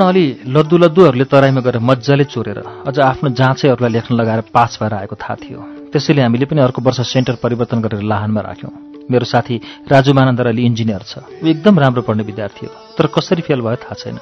[0.00, 2.58] पढ्न अलि लद्दु लद्दुहरूले तराईमा गएर मजाले चोरेर
[2.88, 5.60] अझ आफ्नो जाँचैहरूलाई लेख्न लगाएर पास भएर आएको थाहा थियो।
[5.92, 8.72] त्यसैले हामीले पनि अर्को वर्ष सेन्टर परिवर्तन गरेर लाहानमा राख्यौँ।
[9.12, 9.60] मेरो साथी
[9.92, 13.76] राजु मानन्दर अलि इन्जिनियर छ। ऊ एकदम राम्रो पढ्ने विद्यार्थी हो तर कसरी फेल भयो
[13.76, 14.18] थाहा छैन।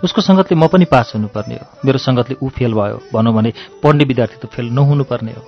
[0.00, 3.52] उसको सङ्गतले म पनि पास हुनुपर्ने हो। मेरो सङ्गतले ऊ फेल भयो भनौँ भने
[3.84, 5.42] पढ्ने विद्यार्थी त फेल नहुनुपर्ने हो।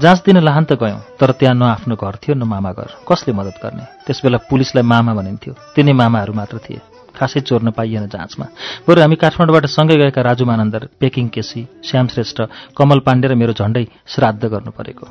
[0.00, 3.36] जाँच दिन लाहान त गयौँ तर त्यहाँ न आफ्नो घर थियो न मामा घर कसले
[3.36, 3.84] मद्दत गर्ने?
[4.06, 6.80] त्यसबेला पुलिसलाई मामा भनिन्थ्यो। तिनै मामाहरू मात्र थिए।
[7.18, 8.46] खासै चोर्न पाइएन जाँचमा।
[8.86, 12.38] बरु हामी काठमाडौँबाट सँगै गएका राजु मानन्दर पेकिङ केसी श्याम श्रेष्ठ
[12.78, 15.06] कमल पाण्डे र मेरो झण्डै श्राद्ध गर्नु परेको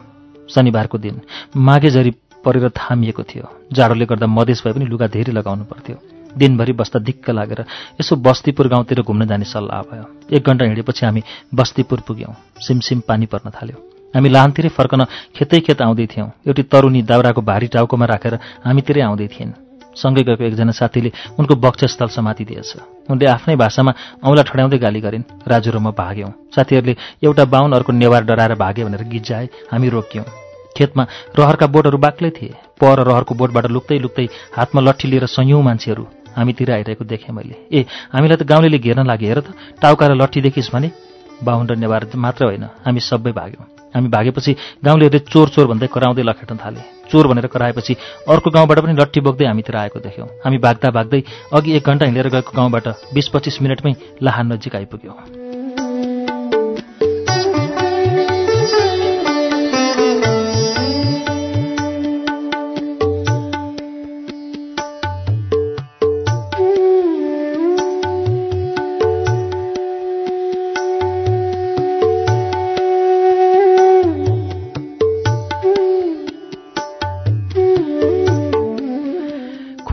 [0.50, 1.16] शनिबारको दिन
[1.58, 2.12] माघे झरी
[2.46, 5.98] परेर थामिएको थियो। जाडोले गर्दा मधेस भए पनि लुगा धेरै लगाउनु पर्थ्यो।
[6.38, 7.60] दिनभरि बस्दा दिक्क लागेर
[8.00, 13.26] यसो बस्तीपुर गाउँतिर घुम्न जाने सल्लाह भयो। एक घन्टा हिँडेपछि हामी बस्तीपुर पुग्यौँ। सिमसिम पानी
[13.26, 13.78] पर्न थाल्यो।
[14.14, 15.04] हामी लाहानतिरै फर्कन
[15.36, 19.67] खेतै खेत आउँदै थियौँ। एउटी तरुनी दाउराको भारी टाउकोमा राखेर हामीतिरै आउँदै थिइन्।
[19.98, 22.72] सँगै गएको एकजना साथीले उनको बक्षस्थल समातिदिएछ।
[23.10, 27.92] उनले आफ्नै भाषामा औँला ठड्याउँदै गाली गरिन्। राजु र म भाग्यौँ। साथीहरूले एउटा बाहुन अर्को
[27.94, 30.26] नेवार डराएर भागे भनेर गिज्जाए हामी रोक्यौँ।
[30.78, 36.04] खेतमा रहरका बोटहरू बाक्लै थिए। पर रहरको बोटबाट लुक्दै लुक्दै हातमा लट्ठी लिएर सयौँ मान्छेहरू
[36.38, 40.42] हामीतिर आइरहेको देखेँ मैले। ए हामीलाई त गाउँले घेर्न लागे हेर त टाउका र लट्ठी
[40.46, 40.90] देखिस् भने?
[41.42, 44.52] बाहुन र नेवार मात्र होइन हामी सबै भाग्यौँ। हामी भागेपछि
[44.86, 47.96] गाउँलेहरूले चोर चोर भन्दै कराउँदै लखेट्न थाले। चोर भनेर कराएपछि
[48.30, 52.30] अर्को गाउँबाट पनि लट्ठी बोक्दै हामीतिर आएको देख्यौँ। हामी भाग्दा भाग्दै अघि एक घन्टा हिँडेर
[52.30, 53.94] गएको गाउँबाट बिस पच्चिस मिनटमै
[54.24, 55.47] लाहान नजिक आइपुग्यौँ।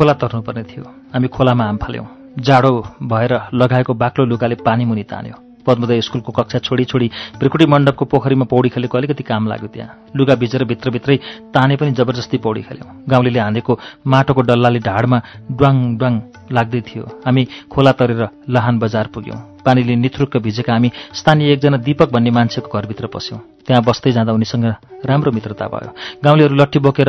[0.05, 0.85] खोला तर्नुपर्ने थियो।
[1.17, 2.73] हामी खोलामा हाम फाल्यौँ। जाडो
[3.09, 7.09] भएर लगाएको बाक्लो लुगाले पानी मुनि तान्यो। पद्मोदय स्कुलको कक्षा छोडी छोडी
[7.41, 11.17] ब्रिकुटी मण्डपको पोखरीमा पौडी खेलेको अलिकति काम लाग्यो त्यहाँ। लुगा भिजेर भित्रभित्रै
[11.57, 13.73] ताने पनि जबरजस्ती पौडी खेल्यौँ। गाउँले हानेको
[14.05, 15.19] माटोको डल्लाले ढाडमा
[15.57, 16.15] ड्वाङ ड्वाङ
[16.53, 22.09] लाग्दै थियो। हामी खोला तरेर लाहान बजार पुग्यौँ। पानीले निथुरुक्क भिजेका हामी स्थानीय एकजना दीपक
[22.13, 24.65] भन्ने मान्छेको घरभित्र पस्यौँ। त्यहाँ बस्दै जाँदा उनीसँग
[25.09, 27.09] राम्रो मित्रता भयो। गाउँलेहरू लट्ठी बोकेर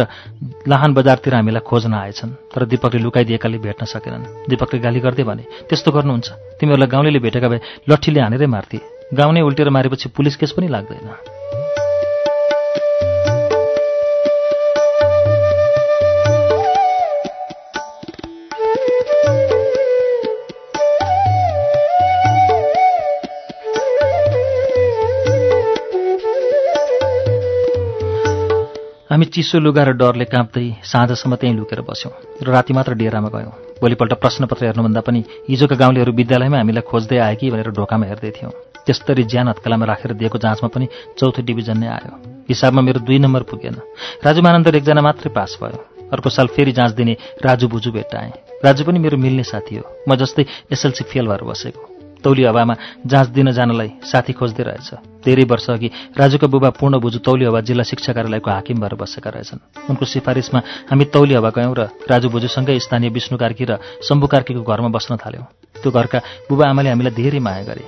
[0.63, 5.91] लाहान बजारतिर हामीलाई खोज्न आएछन् तर दिपकले लुकाइदिएकाले भेट्न सकेनन्। दिपकले गाली गर्दै भने त्यस्तो
[5.91, 6.27] गर्नुहुन्छ?
[6.59, 7.59] तिमीहरूलाई गाउँले भेटेका भए
[7.91, 8.79] लट्ठीले हानेरै मार्थे।
[9.11, 11.34] गाउँ नै उल्टेर मारेपछि पुलिस केस पनि लाग्दैन।
[29.15, 33.79] हामी चिसो लुगा र डरले काँप्दै साँझसम्म त्यहीँ लुकेर बस्यौँ र राति मात्र डेरामा गयौँ।
[33.79, 38.51] भोलिपल्ट प्रश्नपत्र हेर्नुभन्दा पनि हिजोका गाउँलेहरू विद्यालयमै हामीलाई खोज्दै आए कि भनेर ढोकामा हेर्दै थियौँ।
[38.83, 42.11] त्यस्तरी ज्यान हत्कलामा राखेर दिएको जाँचमा पनि चौथो डिभिजन नै आयो।
[42.51, 43.79] हिसाबमा मेरो दुई नम्बर पुगेन।
[44.19, 48.83] राजु मानन्दर एकजना मात्रै पास भयो। अर्को साल फेरि जाँच दिने राजु बुजु भेट्टाएँ। राजु
[48.83, 50.43] पनि मेरो मिल्ने साथी हो। म जस्तै
[50.75, 51.94] एसएलसी फेल भएर बसेको।
[52.25, 54.89] तौली हवामा जाँच दिन जानलाई साथी खोज्दै रहेछ।
[55.21, 59.29] धेरै वर्ष अघि राजुका बुबा पूर्ण बुजु तौली हवा जिल्ला शिक्षा कार्यालयको हाकिम भएर बसेका
[59.29, 60.59] रहेछन्। उनको सिफारिसमा
[60.89, 65.21] हामी तौली हवा गयौँ र राजु बुजुसँगै स्थानीय विष्णु कार्की र शम्भु कार्कीको घरमा बस्न
[65.21, 65.45] थाल्यौँ।
[65.81, 67.85] त्यो घरका बुबा आमाले हामीलाई धेरै माया गरे।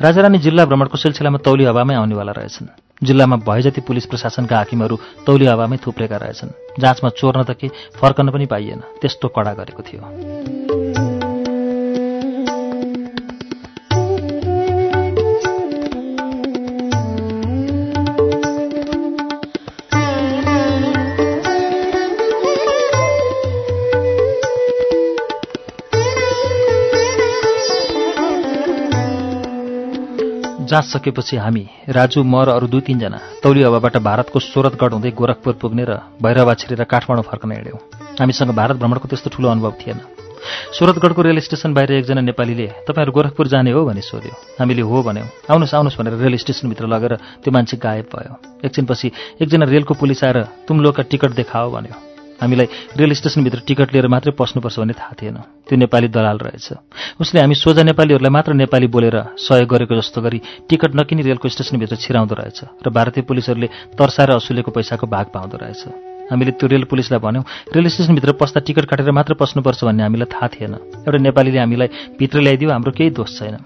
[0.00, 2.66] राजारानी जिल्ला भ्रमणको सिलसिलामा तौली हवामै आउनेवाला रहेछन्।
[3.04, 7.68] जिल्लामा भए जति पुलिस प्रशासनका हाकिमहरू तौली हवामै थुप्रेका रहेछन्। जाँचमा चोर्न त के
[8.00, 10.85] फर्कन पनि पाइएन। त्यस्तो कडा गरेको थियो।
[30.66, 35.54] जाँच सकेपछि हामी राजु म र अरू दुई तिनजना तौली हवाबाट भारतको सोरतगढ हुँदै गोरखपुर
[35.62, 37.78] पुग्ने र भैरवा छिरेर काठमाडौँ फर्कन हिँड्यौँ।
[38.18, 40.00] हामीसँग भारत भ्रमणको त्यस्तो ठुलो अनुभव थिएन।
[40.74, 43.84] सुरतगढको रेल स्टेसन बाहिर एकजना नेपालीले तपाईँहरू गोरखपुर जाने हो?
[43.84, 48.32] भनी सोध्यो। हामीले हो भन्यौँ। आउनुहोस् आउनुहोस् भनेर रेल स्टेसनभित्र लगेर त्यो मान्छे गायब भयो।
[48.62, 49.10] एकछिनपछि
[49.42, 52.05] एकजना रेलको पुलिस आएर तुम लोकका टिकट देखाओ भन्यो।
[52.40, 56.68] हामीलाई रेल स्टेसनभित्र टिकट लिएर मात्रै पस्नुपर्छ भन्ने थाहा थिएन। त्यो नेपाली दलाल रहेछ।
[57.20, 61.96] उसले हामी सोझा नेपालीहरूलाई मात्र नेपाली बोलेर सहयोग गरेको जस्तो गरी टिकट नकिनी रेलको स्टेसनभित्र
[61.96, 65.82] छिराउँदो रहेछ र भारतीय पुलिसहरूले तर्साएर असुलेको पैसाको भाग पाउँदो रहेछ।
[66.30, 70.48] हामीले त्यो रेल पुलिसलाई भन्यौँ रेल स्टेसनभित्र पस्दा टिकट काटेर मात्र पस्नुपर्छ भन्ने हामीलाई थाहा
[70.48, 70.74] थिएन।
[71.06, 73.56] एउटा नेपालीले हामीलाई भित्र ल्याइदियो हाम्रो केही दोष छैन।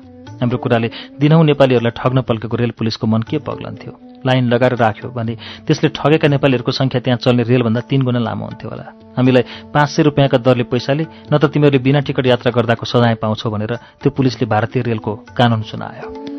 [0.41, 4.10] हाम्रो कुराले दिनहुँ नेपालीहरूलाई ठग्न पल्केको रेल पुलिसको मन के पग्लन्थ्यो?
[4.27, 5.35] लाइन लगाएर राख्यो भने
[5.67, 10.03] त्यसले ठगेका नेपालीहरूको सङ्ख्या त्यहाँ चल्ने रेलभन्दा तीन गुणा लामो हुन्थ्यो होला। हामीलाई पाँच सय
[10.03, 14.47] रुपियाँका दरले पैसाले न त तिमीहरूले बिना टिकट यात्रा गर्दाको सजाय पाउँछौ भनेर त्यो पुलिसले
[14.47, 16.30] भारतीय रेलको कानुन सुनायो।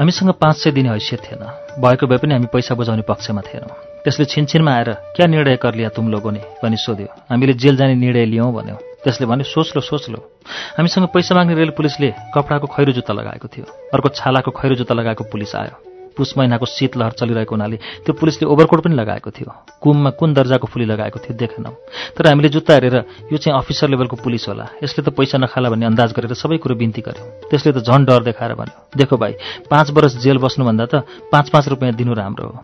[0.00, 1.44] हामीसँग पाँच सय दिने हैसियत थिएन।
[1.80, 5.88] भएको भए पनि हामी पैसा बुझाउने पक्षमा थिएनौँ। त्यसले छिनछिनमा आएर क्या निर्णय कर लिया
[5.88, 6.40] तुम लोगों ने?
[6.64, 10.32] भनी सोध्यो। हामीले जेल जाने निर्णय लियौँ भन्यो। त्यसले भन्यो सोच लो सोच लो।
[10.78, 15.24] हामीसँग पैसा माग्ने रेल पुलिसले कपडाको खैरो जुत्ता लगाएको थियो। अर्को छालाको खैरो जुत्ता लगाएको
[15.24, 20.34] पुलिस आयो। पुस महिनाको शीतलहर चलिरहेको हुनाले त्यो पुलिसले ओभरकोट पनि लगाएको थियो। कुममा कुन
[20.34, 21.74] दर्जाको फुली लगाएको थियो देखेनौँ।
[22.16, 22.96] तर हामीले जुत्ता हेरेर
[23.32, 26.74] यो चाहिँ अफिसर लेभलको पुलिस होला। यसले त पैसा नखाला भन्ने अन्दाज गरेर सबै कुरो
[26.74, 29.32] बिन्ती गर्यो। त्यसले त झन् डर देखाएर भन्यो देखो भाइ
[29.70, 30.94] पाँच वर्ष जेल बस्नुभन्दा त
[31.32, 32.58] पाँच पाँच रुपियाँ दिनु राम्रो हो।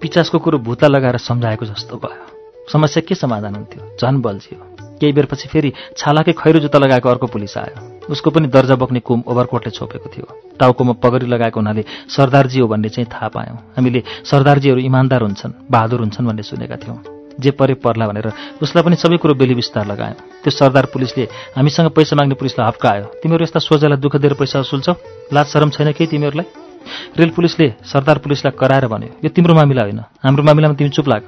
[0.00, 3.96] पिचासको कुरो भुता लगाएर सम्झाएको जस्तो भयो। समस्या के समाधान हुन्थ्यो?
[4.00, 4.58] झन् बल्झियो।
[5.00, 9.22] केही बेरपछि फेरि छालाकै खैरो जुत्ता लगाएको अर्को पुलिस आयो। उसको पनि दर्जा बोक्ने कुम
[9.26, 10.26] ओभरकोटले छोपेको थियो।
[10.58, 16.00] टाउकोमा पगडी लगाएको हुनाले सरदारजी हो भन्ने चाहिँ थाहा पायौँ। हामीले सरदारजीहरू इमान्दार हुन्छन् बहादुर
[16.00, 16.98] हुन्छन् भन्ने सुनेका थियौँ।
[17.40, 18.26] जे परे पर्ला भनेर
[18.60, 21.24] उसलाई पनि सबै कुरो बेली विस्तार लगायौँ। त्यो सरदार पुलिसले
[21.56, 24.94] हामीसँग पैसा माग्ने पुलिसलाई हप्कायो तिमीहरू यस्ता सोझालाई दुःख दिएर पैसा असुल्छौ
[25.32, 26.46] लाज शरम छैन केही तिमीहरूलाई?
[27.16, 31.22] रेल पुलिसले सरदार पुलिसलाई कराएर भन्यो यो तिम्रो मामिला होइन। हाम्रो मामिलामा तिमी चुप लाग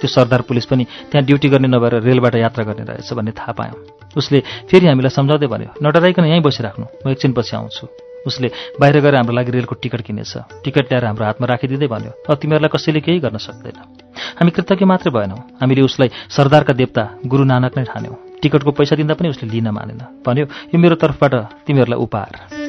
[0.00, 3.99] त्यो सरदार पुलिस पनि त्यहाँ ड्युटी गर्ने नभएर रेलबाट यात्रा गर्ने रहेछ भन्ने थाहा पायौँ।
[4.16, 4.38] उसले
[4.70, 7.86] फेरि हामीलाई सम्झाउँदै भन्यो नडराइकन यहीँ बसिराख्नु म एकछिनपछि आउँछु।
[8.26, 8.48] उसले
[8.80, 12.68] बाहिर गएर हाम्रो लागि रेलको टिकट किनेछ। टिकट ल्याएर हाम्रो हातमा राखिदिँदै भन्यो अब तिमीहरूलाई
[12.68, 13.76] कसैले केही गर्न सक्दैन।
[14.36, 19.14] हामी कृतज्ञ मात्रै भएनौँ। हामीले उसलाई सरदारका देवता गुरु नानक नै ठान्यौँ। टिकटको पैसा दिँदा
[19.16, 22.59] पनि उसले लिन मानेन। भन्यो यो मेरो तर्फबाट तिमीहरूलाई उपहार।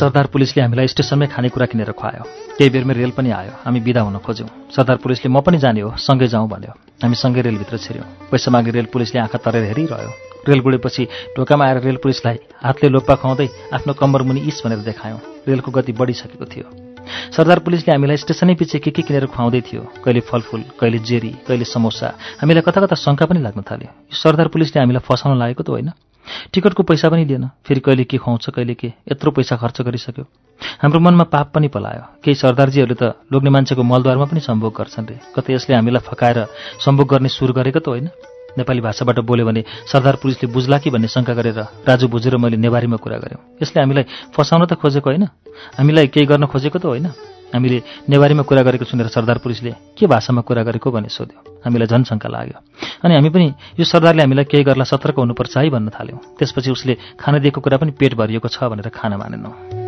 [0.00, 2.24] सरदार पुलिसले हामीलाई स्टेसनमै खानेकुरा किनेर खुवायो।
[2.56, 5.92] केही बेरमै रेल पनि आयो। हामी बिदा हुन खोज्यौँ। सरदार पुलिसले म पनि जाने हो
[6.00, 6.72] सँगै जाउँ भन्यो।
[7.04, 10.10] हामी सँगै रेलभित्र छिर्यौँ। पैसा माग्ने रेल पुलिसले आँखा तरेर हेरिरह्यो।
[10.48, 11.04] रेल गुडेपछि
[11.36, 15.92] ढोकामा आएर रेल पुलिसलाई हातले लोप्पा खुवाउँदै आफ्नो कम्बर मुनि इस भनेर देखायौँ। रेलको गति
[15.92, 16.66] बढिसकेको थियो।
[17.36, 19.82] सरदार पुलिसले हामीलाई स्टेसनै पछि के के किनेर खुवाउँदै थियो?
[20.00, 22.08] कहिले फलफुल कहिले जेरी कहिले समोसा।
[22.40, 25.92] हामीलाई कता कता शङ्का पनि लाग्न थाल्यो। सरदार पुलिसले हामीलाई फसाउन लागेको त होइन।
[26.52, 28.88] टिकटको पैसा पनि दिएन। फेरि कहिले के खुवाउँछ कहिले के?
[29.12, 30.24] यत्रो पैसा खर्च गरिसक्यो।
[30.82, 35.16] हाम्रो मनमा पाप पनि पलायो। केही सरदारजीहरूले त लोग्ने मान्छेको मलद्वारमा पनि सम्भोग गर्छन् रे।
[35.34, 36.46] कतै यसले हामीलाई फकाएर
[36.84, 38.08] सम्भोग गर्ने सुरु गरेको त होइन?
[38.58, 42.96] नेपाली भाषाबाट बोल्यो भने सरदार पुलिसले बुझ्ला कि भन्ने शङ्का गरेर राजु बुझेर मैले नेवारीमा
[42.98, 44.04] कुरा गऱ्यौँ। यसले हामीलाई
[44.34, 45.24] फसाउन त खोजेको होइन?
[45.78, 47.06] हामीलाई केही गर्न खोजेको त होइन?
[47.54, 52.04] हामीले नेवारीमा कुरा गरेको सुनेर सरदार पुलिसले के भाषामा कुरा गरेको भने सोध्यो। हामीलाई झन्
[52.04, 52.58] शङ्का लाग्यो।
[53.04, 53.46] अनि हामी पनि
[53.78, 57.76] यो सरदारले हामीलाई केही गर्ला सतर्क हुनुपर्छ है भन्न थाल्यौँ। त्यसपछि उसले खाना दिएको कुरा
[57.76, 59.79] पनि पेट भरिएको छ भनेर खाना मानेनौँ।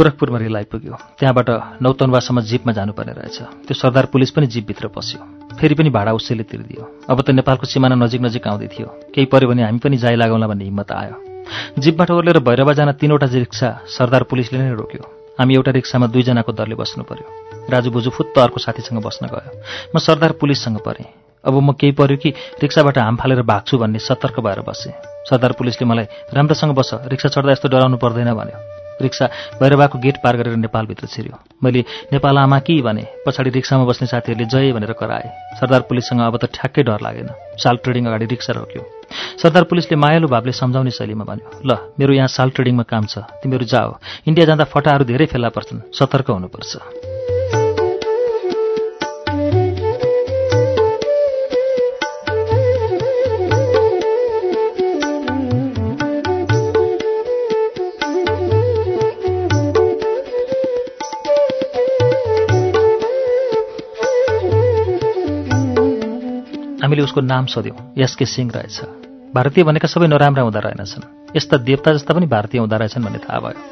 [0.00, 1.48] गोरखपुरमा रेल आइपुग्यो। त्यहाँबाट
[1.84, 5.20] नौतनवासम्म जिपमा जानुपर्ने रहेछ। त्यो सरदार पुलिस पनि जिपभित्र पस्यो।
[5.60, 9.48] फेरि पनि भाडा उसैले तिर्दियो। अब त नेपालको सिमाना नजिक नजिक आउँदै थियो। केही पऱ्यो
[9.52, 11.16] भने हामी पनि जाइ लागौँला भन्ने हिम्मत आयो।
[11.76, 15.04] जिपबाट ओर्लेर भैरवा जान तिनवटा रिक्सा सरदार पुलिसले नै रोक्यो।
[15.36, 19.52] हामी एउटा रिक्सामा दुईजनाको दरले बस्नु पर्यो। राजु बुजु फुत्त अर्को साथीसँग बस्न गयो।
[19.92, 21.12] म सरदार पुलिससँग परेँ।
[21.44, 22.30] अब म केही पर्यो कि
[22.64, 24.96] रिक्साबाट हाम फालेर भाग्छु भन्ने सतर्क भएर बसेँ।
[25.28, 29.26] सरदार पुलिसले मलाई राम्रोसँग बस। रिक्सा चढ्दा यस्तो डराउनु पर्दैन भन्यो। रिक्सा
[29.60, 31.80] भैरवाको गेट पार गरेर नेपालभित्र छिर्यो। मैले
[32.12, 32.80] नेपाल आमा कि?
[32.82, 37.28] भने पछाडि रिक्सामा बस्ने साथीहरूले जय भनेर कराए। सरदार पुलिससँग अब त ठ्याक्कै डर लागेन।
[37.56, 38.82] साल ट्रेडिङ अगाडि रिक्सा रोक्यो।
[39.42, 43.64] सरदार पुलिसले मायालु भावले सम्झाउने शैलीमा भन्यो ल मेरो यहाँ साल ट्रेडिङमा काम छ तिमीहरू
[43.64, 43.90] जाओ।
[44.28, 46.72] इन्डिया जाँदा फटाहरू धेरै फेला पर्छन् सतर्क हुनुपर्छ।
[66.90, 68.80] हामीले उसको नाम सोध्यौँ। एसके सिंह रहेछ।
[69.34, 73.38] भारतीय भनेका सबै नराम्रा हुँदा रहेनछन्। यस्ता देवता जस्ता पनि भारतीय हुँदो रहेछन् भन्ने थाहा
[73.38, 73.62] भयो।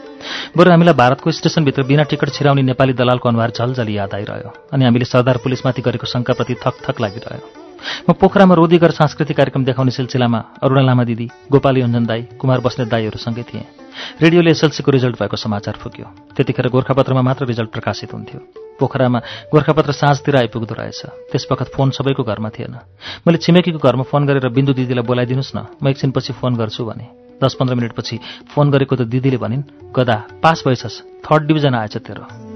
[0.57, 5.05] बरु हामीलाई भारतको स्टेसनभित्र बिना टिकट छिराउने नेपाली दलालको अनुहार झलझली याद आइरह्यो। अनि हामीले
[5.05, 7.68] सरदार पुलिसमाथि गरेको शङ्काप्रति थक थक लागिरह्यो।
[8.09, 12.89] म पोखरामा रोदीगर सांस्कृतिक कार्यक्रम देखाउने सिलसिलामा अरुणा लामा दिदी गोपाली अञ्जन दाई कुमार बस्नेत
[12.89, 13.67] दाईहरूसँगै थिएँ।
[14.23, 18.41] रेडियोले एसएलसीको रिजल्ट भएको समाचार फुक्यो। त्यतिखेर गोर्खापत्रमा मात्र रिजल्ट प्रकाशित हुन्थ्यो।
[18.79, 19.19] पोखरामा
[19.51, 22.75] गोर्खापत्र साँझतिर आइपुग्दो रहेछ। त्यसवखत फोन सबैको घरमा थिएन।
[23.27, 27.07] मैले छिमेकीको घरमा फोन गरेर बिन्दु दिदीलाई बोलाइदिनुहोस् न। म एकछिनपछि फोन गर्छु भने।
[27.43, 28.19] दस पन्ध्र मिनटपछि
[28.55, 32.48] फोन गरेको त दिदीले भनिन् गदा पास भएछस् थर्ड डिभिजन आएछ तेरो।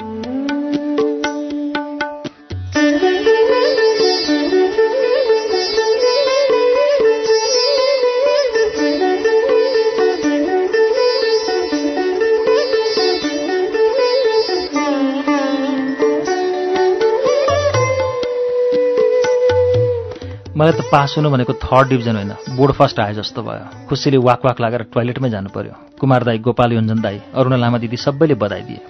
[20.62, 24.46] मलाई त पास हुनु भनेको थर्ड डिभिजन होइन बोर्ड फर्स्ट आए जस्तो भयो। खुसीले वाक
[24.46, 28.62] वाक लागेर टोइलेटमै जानु पर्यो कुमार दाई गोपाल योन्जन दाई अरुणा लामा दिदी सबैले बधाई
[28.62, 28.81] दिए।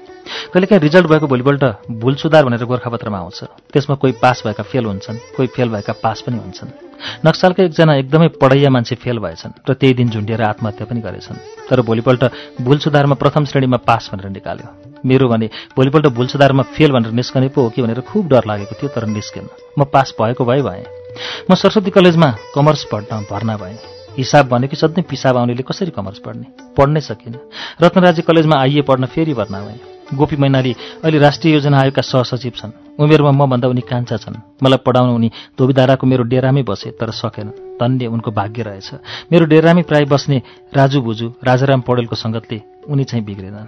[0.52, 1.64] कहिलेकाहीँ रिजल्ट भएको भोलिपल्ट
[1.96, 6.20] भुल सुधार भनेर गोर्खापत्रमा आउँछ। त्यसमा कोही पास भएका फेल हुन्छन् कोही फेल भएका पास
[6.28, 6.76] पनि हुन्छन्।
[7.24, 11.40] नक्सालका एकजना एकदमै पढैया मान्छे फेल भएछन् र त्यही दिन झुन्डिएर आत्महत्या पनि गरेछन्।
[11.72, 12.22] तर भोलिपल्ट
[12.60, 14.68] भुल सुधारमा प्रथम श्रेणीमा पास भनेर निकाल्यो।
[15.08, 17.82] मेरो भने भोलिपल्ट भुल सुधारमा फेल भनेर निस्कने पो हो कि?
[17.82, 21.01] भनेर खुब डर लागेको थियो तर निस्केन। म पास भएको भए भएँ।
[21.50, 23.78] म सरस्वती कलेजमा कमर्स पढ्न भर्ना भएँ।
[24.18, 26.46] हिसाब भनेको सधैँ पिसाब आउनेले कसरी कमर्स पढ्ने?
[26.76, 27.40] पढ्नै सकिनँ
[27.82, 29.80] रत्नराज्य कलेजमा आइए पढ्न फेरि भर्ना भएँ।
[30.14, 30.72] गोपी मैनाली
[31.04, 36.06] अहिले राष्ट्रिय योजना आयोगका सहसचिव छन्। उमेरमा मभन्दा उनी कान्छा छन्। मलाई पढाउन उनी धोबीधाराको
[36.06, 37.48] मेरो डेरामै बसे तर सकेन।
[37.80, 38.90] धन्य उनको भाग्य रहेछ।
[39.32, 40.42] मेरो डेरामै प्राय बस्ने
[40.76, 43.66] राजु बुजु राजाराम पौडेलको सङ्गतले उनी चाहिँ बिग्रेनन्।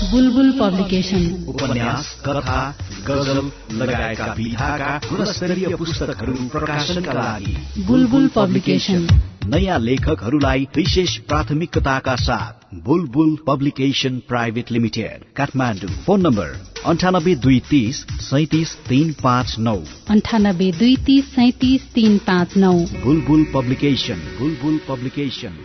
[0.00, 2.58] बुलबुल पब्लिकेशन। उपन्यास कथा
[3.06, 3.38] गजल
[3.72, 7.54] लगायतका विधाका गुणस्तरीय पुस्तकहरू प्रकाशनका लागि
[7.86, 9.08] बुलबुल पब्लिकेशन।
[9.46, 15.90] नयाँ लेखकहरूलाई विशेष प्राथमिकताका साथ Bulbul publication private limited Kathmandu.
[16.06, 16.54] Phone number
[16.86, 19.76] अन्ठानब्बे दुई तिस सैतिस तिन पाँच नौ।
[20.10, 25.58] अन्ठानब्बे दुई तिस सैतिस तिन पाँच नौ। बुलबुल पब्लिकेशन बुलबुल पब्लिकेशन।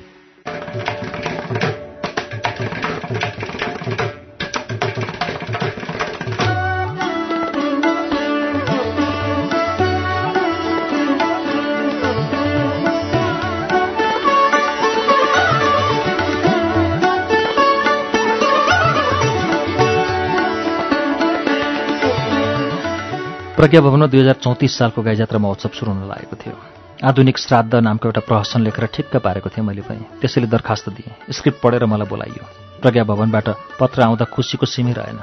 [23.63, 26.55] प्रज्ञा भवनमा दुई हजार चौतिस सालको गाईजात्रा महोत्सव सुरु हुन लागेको थियो।
[26.99, 31.63] आधुनिक श्राद्ध नामको एउटा प्रहसन लेखेर ठिक्क पारेको थिएँ मैले पनि। त्यसैले दरखास्त दिएँ। स्क्रिप्ट
[31.63, 32.43] पढेर मलाई बोलाइयो।
[32.83, 33.47] प्रज्ञा भवनबाट
[33.79, 35.19] पत्र आउँदा खुसीको सिमी रहेन।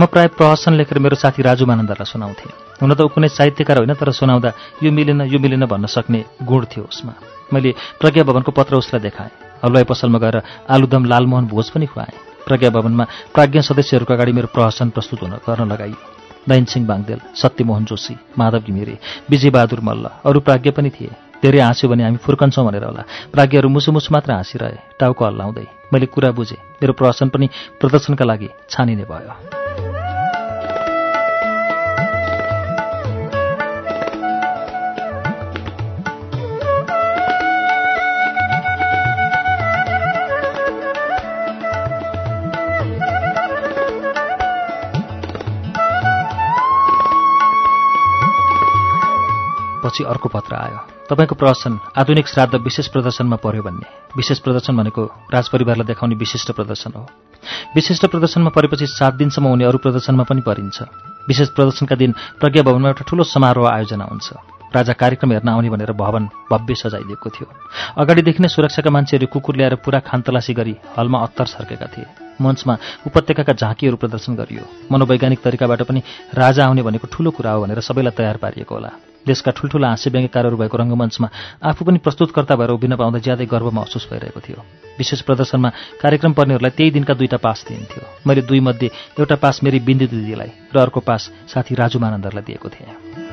[0.00, 3.92] म प्राय प्रहसन लेखेर मेरो साथी राजु मानन्दरलाई सुनाउँथेँ। हुन त ऊ कुनै साहित्यकार होइन
[3.92, 7.12] तर सुनाउँदा यो मिलेन यो मिलेन भन्न सक्ने गुण थियो उसमा।
[7.52, 12.16] मैले प्रज्ञा भवनको पत्र उसलाई देखाएँ। हलवाई पसलमा गएर आलुदम लालमोहन भोज पनि खुवाएँ।
[12.48, 13.04] प्रज्ञा भवनमा
[13.36, 16.15] प्राज्ञ सदस्यहरूको अगाडि मेरो प्रहसन प्रस्तुत हुन गर्न लगाइयो।
[16.48, 18.98] नयनसिंह बाङदेल सत्यमोहन जोशी माधव घिमिरे
[19.30, 21.10] विजयबहादुर मल्ल अरू प्राज्ञ पनि थिए।
[21.42, 26.06] धेरै हाँस्यो भने हामी फुर्कन्छौँ भनेर होला। प्राज्ञहरू मुसु मुसु मात्र हाँसिरहे टाउको हल्लाउँदै। मैले
[26.06, 27.46] कुरा बुझेँ मेरो प्रहसन पनि
[27.80, 29.65] प्रदर्शनका लागि छानिने भयो।
[49.96, 50.78] पछि अर्को पत्र आयो।
[51.08, 56.92] तपाईँको प्रदर्शन आधुनिक श्राद्ध विशेष प्रदर्शनमा पर्यो भन्ने। विशेष प्रदर्शन भनेको राजपरिवारलाई देखाउने विशिष्ट प्रदर्शन
[56.96, 57.08] हो।
[57.74, 60.82] विशिष्ट प्रदर्शनमा परेपछि सात दिनसम्म हुने अरू प्रदर्शनमा पनि परिन्छ।
[61.28, 64.28] विशेष प्रदर्शनका दिन प्रज्ञा भवनमा एउटा ठूलो समारोह आयोजना हुन्छ।
[64.74, 67.46] राजा कार्यक्रम हेर्न आउने भनेर भवन भव्य सजाइदिएको थियो।
[67.96, 72.06] अगाडिदेखि नै सुरक्षाका मान्छेहरू कुकुर ल्याएर पुरा खानतलासी गरी हलमा अत्तर सर्केका थिए।
[72.42, 72.76] मञ्चमा
[73.06, 76.02] उपत्यकाका झाँकीहरू प्रदर्शन गरियो। मनोवैज्ञानिक तरिकाबाट पनि
[76.34, 80.56] राजा आउने भनेको ठूलो कुरा हो भनेर सबैलाई तयार पारिएको होला। देशका ठुल्ठुला हाँस्य व्यङ्ग्यकारहरू
[80.56, 81.28] भएको रङ्गमञ्चमा
[81.62, 84.64] आफू पनि प्रस्तुतकर्ता भएर उभिन पाउँदा ज्यादै गर्व महसुस भइरहेको थियो।
[84.98, 85.68] विशेष प्रदर्शनमा
[86.02, 90.50] कार्यक्रम पर्नेहरूलाई त्यही दिनका दुईटा पास दिइन्थ्यो। मैले दुई मध्ये एउटा पास मेरी बिन्दु दिदीलाई
[90.74, 93.25] र अर्को पास साथी राजु मानन्दरलाई दिएको थिएँ।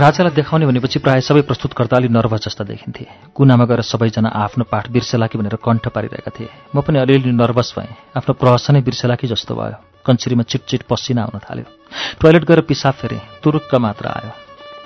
[0.00, 4.88] राजालाई देखाउने भनेपछि प्रायः सबै प्रस्तुतकर्ता अलि नर्भस जस्ता देखिन्थे। कुनामा गएर सबैजना आफ्नो पाठ
[4.88, 9.26] बिर्सेला कि भनेर कण्ठ पारिरहेका थिए। म पनि अलिअलि नर्भस भएँ। आफ्नो प्रहसनै बिर्सेला कि
[9.26, 9.76] जस्तो भयो।
[10.06, 11.64] कञ्चिरीमा चिटचिट पसिना आउन थाल्यो।
[12.20, 14.32] टोयलेट गएर पिसाब फेरेँ। तुरुक्क मात्र आयो।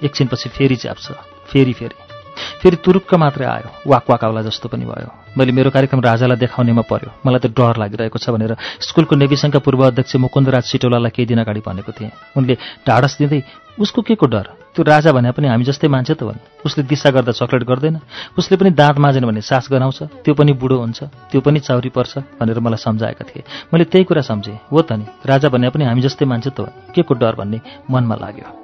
[0.07, 1.11] एकछिनपछि फेरि च्याप्छ।
[1.47, 1.95] फेरि फेरि।
[2.62, 6.82] फेरि तुरुक्क मात्रै आयो। वाक वाक आउला जस्तो पनि भयो। मैले मेरो कार्यक्रम राजालाई देखाउनेमा
[6.87, 11.26] पर्यो। मलाई त डर लागिरहेको छ भनेर स्कुलको नेभी सङ्घका पूर्व अध्यक्ष मुकुन्दराज सिटौलालाई केही
[11.26, 12.55] दिन अगाडि भनेको थिएँ। उनले
[12.87, 13.43] ढाडस दिँदै
[13.74, 14.47] उसको के को डर?
[14.74, 17.99] त्यो राजा भने पनि हामी जस्तै मान्छे त भने उसले दिशा गर्दा चक्लेट गर्दैन।
[18.39, 22.39] उसले पनि दाँत माझेन भने सास गनाउँछ। त्यो पनि बुढो हुन्छ। त्यो पनि चाउरी पर्छ
[22.39, 23.43] भनेर मलाई सम्झाएका थिए।
[23.74, 26.95] मैले त्यही कुरा सम्झेँ। हो त नि। राजा भने पनि हामी जस्तै मान्छे त भने
[26.95, 27.61] के को डर भन्ने
[27.91, 28.64] मनमा लाग्यो।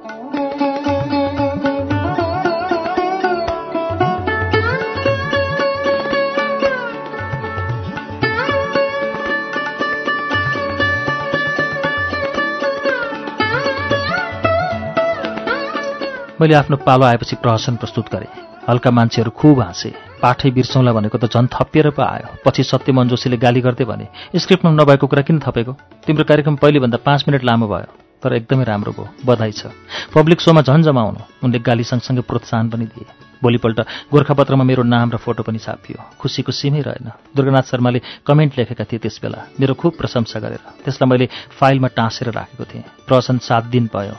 [16.40, 18.28] मैले आफ्नो पालो आएपछि प्रहसन प्रस्तुत गरेँ।
[18.68, 23.36] हल्का मान्छेहरू खुब हाँसे। पाठै बिर्सौँला भनेको त झन् थपिएर पो आयो। पछि सत्यमन जोशीले
[23.36, 25.72] गाली गर्दै भने स्क्रिप्टमा नभएको कुरा किन थपेको?
[26.06, 29.66] तिम्रो कार्यक्रम पहिलेभन्दा पाँच मिनट लामो भयो। तर एकदमै राम्रो भयो। बधाई छ।
[30.14, 33.06] पब्लिक सोमा झन् जमाउनु। उनले गाली सँगसँगै प्रोत्साहन पनि दिए।
[33.42, 33.80] भोलिपल्ट
[34.12, 38.98] गोर्खापत्रमा मेरो नाम र फोटो पनि छापियो। खुसीको सीमै रहेन। दुर्गानाथ शर्माले कमेन्ट लेखेका थिए
[39.00, 44.16] त्यसबेला। मेरो खुब प्रशंसा गरेर। त्यसलाई मैले फाइलमा टाँसेर राखेको थिएँ। प्रहसन सात दिन भयो।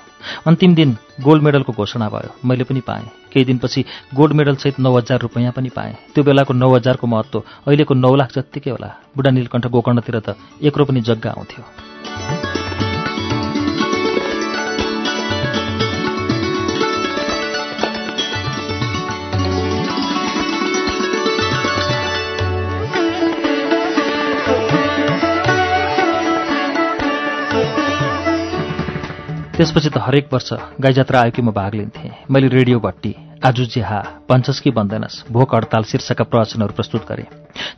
[0.47, 5.19] अन्तिम दिन गोल्ड मेडलको घोषणा भयो। मैले पनि पाएँ। केही दिनपछि गोल्ड मेडलसहित नौ हजार
[5.21, 9.67] रुपियाँ पनि पाएँ। त्यो बेलाको नौ हजारको महत्त्व अहिलेको नौ लाख जत्तिकै होला। बुढा नीलकण्ठ
[9.67, 10.35] गोकर्णतिर त
[10.65, 12.50] एक्रो पनि जग्गा आउँथ्यो।
[29.61, 30.49] त्यसपछि त हरेक वर्ष
[30.81, 33.13] गाई जात्रा कि म भाग लिन्थेँ। मैले रेडियो भट्टी
[33.45, 37.29] आजु जेहा पञ्चस कि बन्दैनस् भोक हडताल शीर्षकका प्रवचनहरू प्रस्तुत गरेँ।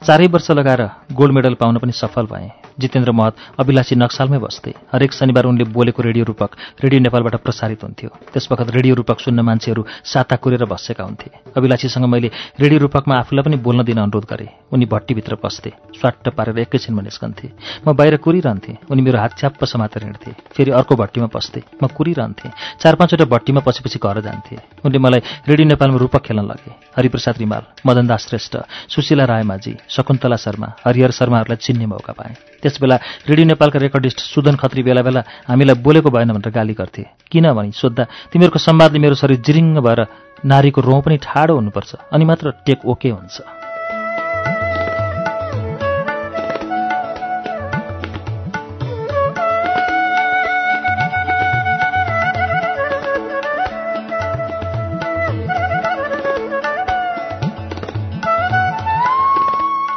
[0.07, 5.13] चारै वर्ष लगाएर गोल्ड मेडल पाउन पनि सफल भएँ। जितेन्द्र महत अभिलाषी नक्सालमै बस्थे। हरेक
[5.13, 6.49] शनिबार उनले बोलेको रेडियो रूपक
[6.83, 12.31] रेडियो नेपालबाट प्रसारित हुन्थ्यो। त्यसवखत रेडियो रूपक सुन्न मान्छेहरू साता कुरेर बसेका हुन्थे। अभिलाषीसँग मैले
[12.59, 17.47] रेडियो रूपकमा आफूलाई पनि बोल्न दिन अनुरोध गरेँ। उनी भट्टीभित्र पस्थे। स्वाट्ट पारेर एकैछिनमा निस्कन्थे।
[17.87, 22.51] म बाहिर कुरिरहन्थेँ। उनी मेरो हात च्याप्प समातेर हिँड्थे। फेरि अर्को भट्टीमा पस्थे। म कुरिरहन्थेँ।
[22.81, 27.63] चार पाँचवटा भट्टीमा पछिपछि घर जान्थे। उनले मलाई रेडियो नेपालमा रूपक खेल्न लगे। हरिप्रसाद रिमाल
[27.85, 28.57] मदनदास श्रेष्ठ
[28.89, 32.95] सुशीला रायमाझी शकुन्तला शर्मा हरिहर शर्माहरूलाई चिन्ने मौका पाएँ। त्यसबेला
[33.29, 37.71] रेडियो नेपालका रेकर्डिस्ट सुदन खत्री बेला बेला हामीलाई बोलेको भएन भनेर गाली गर्थे। किन भनी
[37.75, 39.99] सोद्धा तिमीहरूको संवादले मेरो शरीर जिरिङ्ग भएर
[40.45, 43.62] नारीको रौँ पनि ठाडो हुनुपर्छ अनि मात्र टेक ओके हुन्छ।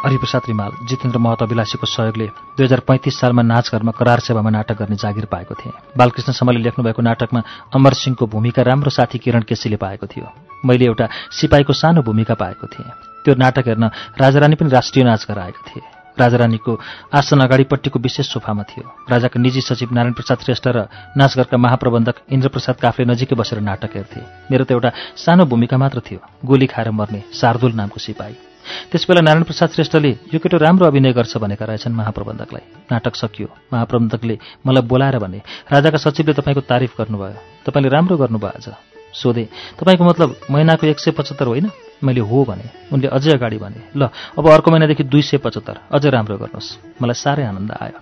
[0.07, 2.27] हरिप्रसाद रिमाल जितेन्द्र महत अभिलाषीको सहयोगले
[2.57, 7.03] दुई हजार पैँतिस सालमा नाचघरमा करार सेवामा नाटक गर्ने जागिर पाएको थिएँ। बालकृष्ण समले लेख्नुभएको
[7.03, 7.43] नाटकमा
[7.75, 10.31] अमर सिंहको भूमिका राम्रो साथी किरण केसीले पाएको थियो।
[10.65, 12.91] मैले एउटा सिपाहीको सानो भूमिका पाएको थिएँ।
[13.25, 13.91] त्यो नाटक हेर्न
[14.21, 15.83] राजारानी पनि राष्ट्रिय नाचघर आएका थिए।
[16.19, 16.79] राजारानीको
[17.13, 20.87] आसन अगाडिपट्टिको विशेष सोफामा थियो। राजाका निजी सचिव नारायण प्रसाद श्रेष्ठ र
[21.19, 26.21] नाचघरका महाप्रबन्धक इन्द्रप्रसाद काफले नजिकै बसेर नाटक हेर्थे। मेरो त एउटा सानो भूमिका मात्र थियो।
[26.47, 28.56] गोली खाएर मर्ने शार्दुल नामको सिपाही।
[28.91, 34.39] त्यसबेला नारायण प्रसाद श्रेष्ठले यो केटो राम्रो अभिनय गर्छ भनेका रहेछन् महाप्रबन्धकलाई। नाटक सकियो। महाप्रबन्धकले
[34.67, 35.41] मलाई बोलाएर भने
[35.73, 38.67] राजाका सचिवले तपाईँको तारिफ गर्नुभयो। तपाईँले राम्रो गर्नुभयो आज।
[39.15, 39.49] सोधे
[39.81, 41.71] तपाईँको मतलब महिनाको एक सय पचहत्तर होइन?
[42.05, 44.09] मैले हो भने उनले अझै अगाडि भने ल
[44.39, 47.99] अब अर्को महिनादेखि दुई सय पचहत्तर। अझै राम्रो गर्नुहोस्। मलाई साह्रै आनन्द आयो।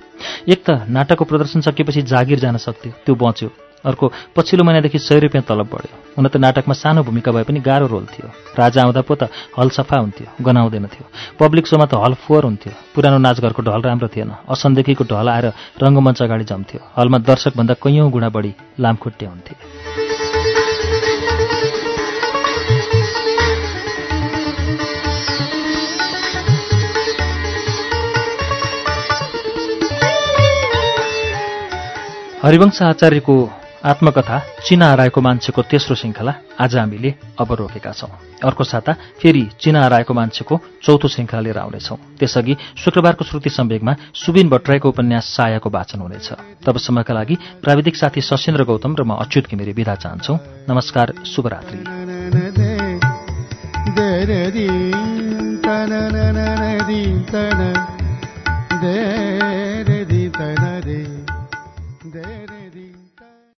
[0.53, 3.49] एक त नाटकको प्रदर्शन सकिएपछि जागिर जान सक्थ्यो। त्यो बच्यो।
[3.85, 7.87] अर्को पछिल्लो महिनादेखि सय रुपियाँ तलब बढ्यो। हुन त नाटकमा सानो भूमिका भए पनि गाह्रो
[7.87, 8.29] रोल थियो।
[8.59, 9.29] राजा आउँदा पो त
[9.59, 11.05] हल सफा हुन्थ्यो गनाउँदैन थियो।
[11.41, 15.47] पब्लिक सोमा त हल फोहोर हुन्थ्यो। पुरानो नाचघरको ढल राम्रो थिएन। असनदेखिको ढल आएर
[15.83, 19.55] रङ्गमञ्च अगाडि जम्थ्यो। हलमा दर्शकभन्दा कैयौँ गुणा बढी लामखुट्टे हुन्थे।
[32.45, 33.35] हरिवंश आचार्यको
[33.85, 38.09] आत्मकथा चिना हराएको मान्छेको तेस्रो श्रृङ्खला आज हामीले अब रोकेका छौं
[38.41, 44.49] अर्को साता फेरि चिना हराएको मान्छेको चौथो श्रृङ्खला लिएर आउनेछौं त्यसअघि शुक्रबारको श्रुति सम्वेगमा सुबिन
[44.49, 46.29] भट्टराईको उपन्यास सायाको वाचन हुनेछ
[46.65, 51.81] तबसम्मका लागि प्राविधिक साथी सशेन्द्र गौतम र म अच्युत घिमिरे विदा चाहन्छौ नमस्कार शुभरात्री